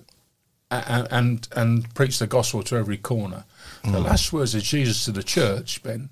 and 0.71 1.09
and, 1.11 1.49
and 1.57 1.95
preach 1.95 2.19
the 2.19 2.27
gospel 2.27 2.63
to 2.65 2.77
every 2.77 2.99
corner. 2.99 3.45
The 3.83 3.89
Mm. 3.99 4.05
last 4.05 4.33
words 4.33 4.55
of 4.55 4.63
Jesus 4.63 5.05
to 5.07 5.13
the 5.13 5.23
church, 5.23 5.83
Ben, 5.83 6.11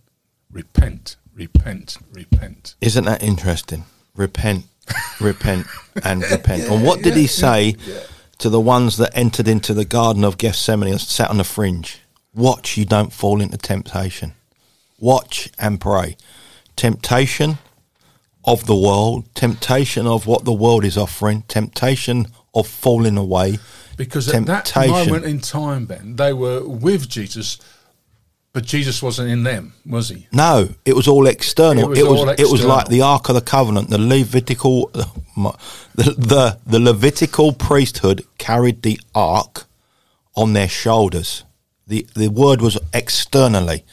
repent, 0.51 1.17
repent, 1.35 1.99
repent. 2.13 2.75
Isn't 2.81 3.05
that 3.05 3.23
interesting? 3.23 3.85
Repent, 4.17 4.65
repent, 5.21 5.67
and 6.05 6.23
repent. 6.31 6.65
and 6.65 6.85
what 6.85 7.03
did 7.03 7.15
he 7.15 7.27
say 7.27 7.77
to 8.39 8.49
the 8.49 8.61
ones 8.61 8.97
that 8.97 9.17
entered 9.17 9.49
into 9.49 9.75
the 9.75 9.85
Garden 9.85 10.25
of 10.25 10.39
Gethsemane 10.39 10.91
and 10.91 11.01
sat 11.01 11.31
on 11.31 11.39
the 11.39 11.45
fringe? 11.45 12.01
Watch 12.35 12.77
you 12.77 12.85
don't 12.85 13.13
fall 13.13 13.41
into 13.41 13.57
temptation. 13.57 14.35
Watch 15.01 15.51
and 15.59 15.81
pray. 15.81 16.17
Temptation 16.77 17.59
of 18.45 18.67
the 18.67 18.77
world, 18.77 19.33
temptation 19.35 20.07
of 20.07 20.27
what 20.27 20.45
the 20.45 20.53
world 20.53 20.85
is 20.85 20.97
offering, 20.97 21.43
temptation 21.43 22.27
of 22.55 22.67
falling 22.67 23.17
away. 23.17 23.59
Because 23.97 24.29
at 24.33 24.47
that 24.47 24.65
Temptation. 24.65 25.13
moment 25.13 25.25
in 25.25 25.41
time, 25.41 25.87
Ben, 25.87 26.17
they 26.17 26.33
were 26.33 26.67
with 26.67 27.09
Jesus, 27.09 27.59
but 28.53 28.65
Jesus 28.65 29.03
wasn't 29.03 29.29
in 29.31 29.43
them, 29.45 29.75
was 29.87 30.09
he? 30.09 30.27
No, 30.33 30.71
it 30.85 30.97
was 30.97 31.07
all 31.07 31.27
external. 31.27 31.85
It 31.85 31.89
was 31.89 31.99
It 31.99 32.07
was, 32.07 32.21
all 32.21 32.29
it 32.31 32.51
was 32.51 32.65
like 32.65 32.89
the 32.89 33.03
Ark 33.03 33.29
of 33.29 33.35
the 33.35 33.41
Covenant, 33.41 33.91
the 33.91 33.99
Levitical, 33.99 34.91
the, 34.95 35.55
the 35.95 36.59
the 36.67 36.81
Levitical 36.81 37.53
priesthood 37.53 38.25
carried 38.39 38.83
the 38.83 38.99
Ark 39.15 39.67
on 40.35 40.53
their 40.55 40.69
shoulders. 40.69 41.45
the 41.87 42.07
The 42.15 42.29
word 42.29 42.61
was 42.61 42.79
externally. 42.93 43.85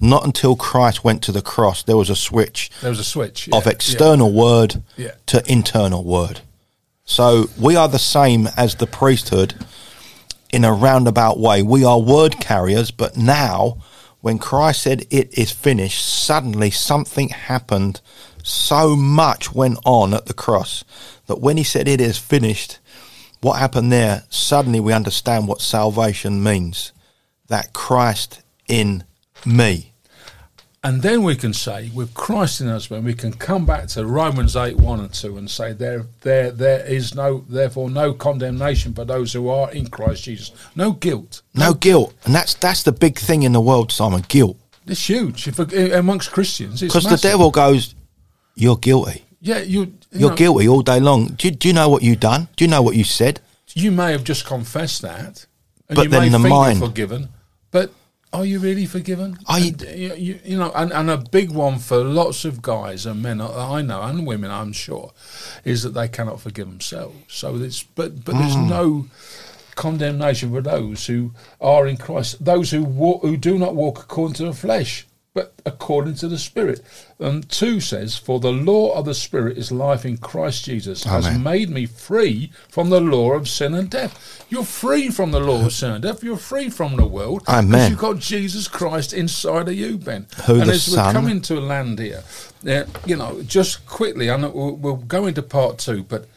Not 0.00 0.24
until 0.24 0.56
Christ 0.56 1.04
went 1.04 1.22
to 1.22 1.32
the 1.32 1.42
cross, 1.42 1.82
there 1.84 1.96
was 1.96 2.10
a 2.10 2.16
switch 2.16 2.70
There 2.80 2.90
was 2.90 2.98
a 2.98 3.04
switch 3.04 3.48
of 3.52 3.64
yeah, 3.66 3.72
external 3.72 4.32
word 4.32 4.82
Yeah. 4.96 5.12
to 5.26 5.42
internal 5.46 6.02
word. 6.04 6.40
So 7.04 7.48
we 7.58 7.76
are 7.76 7.88
the 7.88 7.98
same 7.98 8.48
as 8.56 8.74
the 8.76 8.86
priesthood 8.86 9.54
in 10.52 10.64
a 10.64 10.72
roundabout 10.72 11.38
way. 11.38 11.62
We 11.62 11.84
are 11.84 12.00
word 12.00 12.40
carriers, 12.40 12.90
but 12.90 13.16
now 13.16 13.78
when 14.24 14.38
Christ 14.38 14.80
said 14.80 15.04
it 15.10 15.36
is 15.36 15.52
finished, 15.52 16.02
suddenly 16.02 16.70
something 16.70 17.28
happened. 17.28 18.00
So 18.42 18.96
much 18.96 19.52
went 19.52 19.80
on 19.84 20.14
at 20.14 20.24
the 20.24 20.32
cross 20.32 20.82
that 21.26 21.42
when 21.42 21.58
he 21.58 21.62
said 21.62 21.86
it 21.86 22.00
is 22.00 22.16
finished, 22.16 22.78
what 23.42 23.58
happened 23.58 23.92
there? 23.92 24.24
Suddenly 24.30 24.80
we 24.80 24.94
understand 24.94 25.46
what 25.46 25.60
salvation 25.60 26.42
means. 26.42 26.92
That 27.48 27.74
Christ 27.74 28.40
in 28.66 29.04
me. 29.44 29.92
And 30.84 31.00
then 31.00 31.22
we 31.22 31.34
can 31.34 31.54
say, 31.54 31.90
with 31.94 32.12
Christ 32.12 32.60
in 32.60 32.68
us, 32.68 32.90
when 32.90 33.04
we 33.04 33.14
can 33.14 33.32
come 33.32 33.64
back 33.64 33.88
to 33.88 34.04
Romans 34.04 34.54
8, 34.54 34.76
1 34.76 35.00
and 35.00 35.12
2 35.14 35.38
and 35.38 35.50
say, 35.50 35.72
there, 35.72 36.04
there, 36.20 36.50
there 36.50 36.84
is 36.84 37.14
no, 37.14 37.42
therefore, 37.48 37.88
no 37.88 38.12
condemnation 38.12 38.92
for 38.92 39.06
those 39.06 39.32
who 39.32 39.48
are 39.48 39.72
in 39.72 39.86
Christ 39.88 40.24
Jesus. 40.24 40.52
No 40.76 40.92
guilt. 40.92 41.40
No 41.54 41.72
guilt. 41.72 42.12
And 42.26 42.34
that's 42.34 42.52
that's 42.52 42.82
the 42.82 42.92
big 42.92 43.18
thing 43.18 43.44
in 43.44 43.52
the 43.52 43.62
world, 43.62 43.90
Simon, 43.92 44.26
guilt. 44.28 44.58
It's 44.86 45.08
huge. 45.08 45.48
If, 45.48 45.58
uh, 45.58 45.64
amongst 45.98 46.32
Christians, 46.32 46.82
Because 46.82 47.04
the 47.04 47.16
devil 47.16 47.50
goes, 47.50 47.94
You're 48.54 48.76
guilty. 48.76 49.24
Yeah, 49.40 49.60
you, 49.60 49.80
you 49.80 49.92
You're 50.12 50.30
know, 50.30 50.36
guilty 50.36 50.68
all 50.68 50.82
day 50.82 51.00
long. 51.00 51.28
Do 51.28 51.48
you, 51.48 51.54
do 51.54 51.68
you 51.68 51.74
know 51.74 51.88
what 51.88 52.02
you've 52.02 52.20
done? 52.20 52.48
Do 52.56 52.64
you 52.64 52.70
know 52.70 52.82
what 52.82 52.94
you 52.94 53.04
said? 53.04 53.40
You 53.72 53.90
may 53.90 54.12
have 54.12 54.22
just 54.22 54.44
confessed 54.44 55.00
that, 55.00 55.46
and 55.88 55.96
But 55.96 56.04
you 56.04 56.08
then 56.10 56.22
may 56.24 56.28
the 56.28 56.38
mind- 56.38 56.78
forgiven, 56.78 57.30
but 57.70 57.90
are 58.34 58.44
you 58.44 58.58
really 58.58 58.84
forgiven? 58.86 59.38
Are 59.46 59.58
you- 59.60 59.74
And, 59.86 60.18
you, 60.18 60.38
you, 60.44 60.58
know, 60.58 60.70
and, 60.74 60.92
and 60.92 61.08
a 61.10 61.16
big 61.16 61.50
one 61.50 61.78
for 61.78 61.98
lots 62.04 62.44
of 62.44 62.60
guys 62.60 63.06
and 63.06 63.22
men 63.22 63.40
I 63.40 63.80
know 63.82 64.02
and 64.02 64.26
women, 64.26 64.50
I'm 64.50 64.72
sure, 64.72 65.12
is 65.64 65.82
that 65.84 65.94
they 65.94 66.08
cannot 66.08 66.40
forgive 66.40 66.68
themselves. 66.68 67.16
So 67.28 67.56
it's 67.56 67.82
but 67.82 68.24
but 68.24 68.34
there's 68.36 68.54
Hmm. 68.54 68.68
no 68.68 69.06
condemnation 69.76 70.52
for 70.52 70.60
those 70.60 71.06
who 71.06 71.32
are 71.60 71.86
in 71.86 71.96
Christ, 71.96 72.44
those 72.44 72.70
who 72.70 72.84
walk, 72.84 73.22
who 73.22 73.36
do 73.36 73.58
not 73.58 73.74
walk 73.74 73.98
according 74.00 74.34
to 74.34 74.44
the 74.44 74.52
flesh, 74.52 75.06
but 75.34 75.52
according 75.66 76.14
to 76.14 76.28
the 76.28 76.38
Spirit. 76.38 76.80
And 77.18 77.48
two 77.48 77.80
says, 77.80 78.16
"For 78.16 78.38
the 78.38 78.52
law 78.52 78.94
of 78.94 79.04
the 79.04 79.14
Spirit 79.14 79.58
is 79.58 79.72
life 79.72 80.04
in 80.06 80.16
Christ 80.16 80.64
Jesus, 80.64 81.02
has 81.04 81.36
made 81.36 81.70
me 81.70 81.86
free 81.86 82.52
from 82.68 82.88
the 82.90 83.00
law 83.00 83.32
of 83.32 83.48
sin 83.48 83.74
and 83.74 83.90
death." 83.90 84.44
You're 84.48 84.64
free 84.64 85.10
from 85.10 85.32
the 85.32 85.40
law 85.40 85.66
of 85.66 85.72
sin 85.72 85.90
and 85.90 86.02
death. 86.02 86.22
You're 86.22 86.36
free 86.36 86.70
from 86.70 86.96
the 86.96 87.06
world. 87.06 87.42
Amen. 87.48 87.90
You've 87.90 87.98
got 87.98 88.20
Jesus 88.20 88.68
Christ 88.68 89.12
inside 89.12 89.68
of 89.68 89.74
you, 89.74 89.98
Ben. 89.98 90.26
Who 90.46 90.60
and 90.60 90.70
as 90.70 90.84
Son- 90.84 91.06
we're 91.06 91.12
coming 91.12 91.40
to 91.42 91.58
a 91.58 91.60
land 91.60 91.98
here, 91.98 92.22
uh, 92.68 92.84
you 93.04 93.16
know, 93.16 93.42
just 93.42 93.84
quickly, 93.86 94.30
I 94.30 94.36
know 94.36 94.50
we'll, 94.50 94.76
we'll 94.76 94.96
go 94.96 95.26
into 95.26 95.42
part 95.42 95.78
two, 95.78 96.04
but 96.04 96.28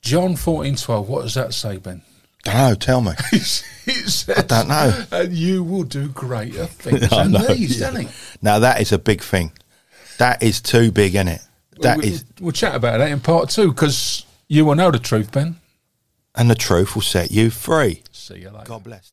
John 0.00 0.36
fourteen 0.36 0.76
twelve. 0.76 1.08
What 1.08 1.22
does 1.22 1.34
that 1.34 1.52
say, 1.52 1.78
Ben? 1.78 2.02
Don't 2.46 2.56
know. 2.56 2.74
Tell 2.76 3.00
me. 3.00 3.12
it 3.32 3.42
says, 3.42 4.28
I 4.36 4.42
don't 4.42 4.68
know. 4.68 5.04
And 5.10 5.32
you 5.32 5.64
will 5.64 5.82
do 5.82 6.08
greater 6.08 6.66
things 6.66 7.10
than 7.10 7.32
know, 7.32 7.46
these, 7.46 7.80
yeah. 7.80 7.86
doesn't 7.90 8.06
he? 8.06 8.08
Now 8.40 8.60
that 8.60 8.80
is 8.80 8.92
a 8.92 8.98
big 8.98 9.20
thing. 9.20 9.50
That 10.18 10.42
is 10.42 10.60
too 10.60 10.92
big, 10.92 11.16
isn't 11.16 11.28
it? 11.28 11.42
That 11.80 11.98
we, 11.98 12.04
is, 12.06 12.24
We'll 12.40 12.52
chat 12.52 12.74
about 12.74 12.98
that 12.98 13.10
in 13.10 13.20
part 13.20 13.50
two 13.50 13.72
because 13.72 14.24
you 14.48 14.64
will 14.64 14.76
know 14.76 14.90
the 14.90 14.98
truth, 14.98 15.32
Ben. 15.32 15.56
and 16.36 16.48
the 16.48 16.54
truth 16.54 16.94
will 16.94 17.02
set 17.02 17.30
you 17.30 17.50
free. 17.50 18.02
See 18.12 18.38
you 18.38 18.50
later. 18.50 18.64
God 18.64 18.84
bless. 18.84 19.12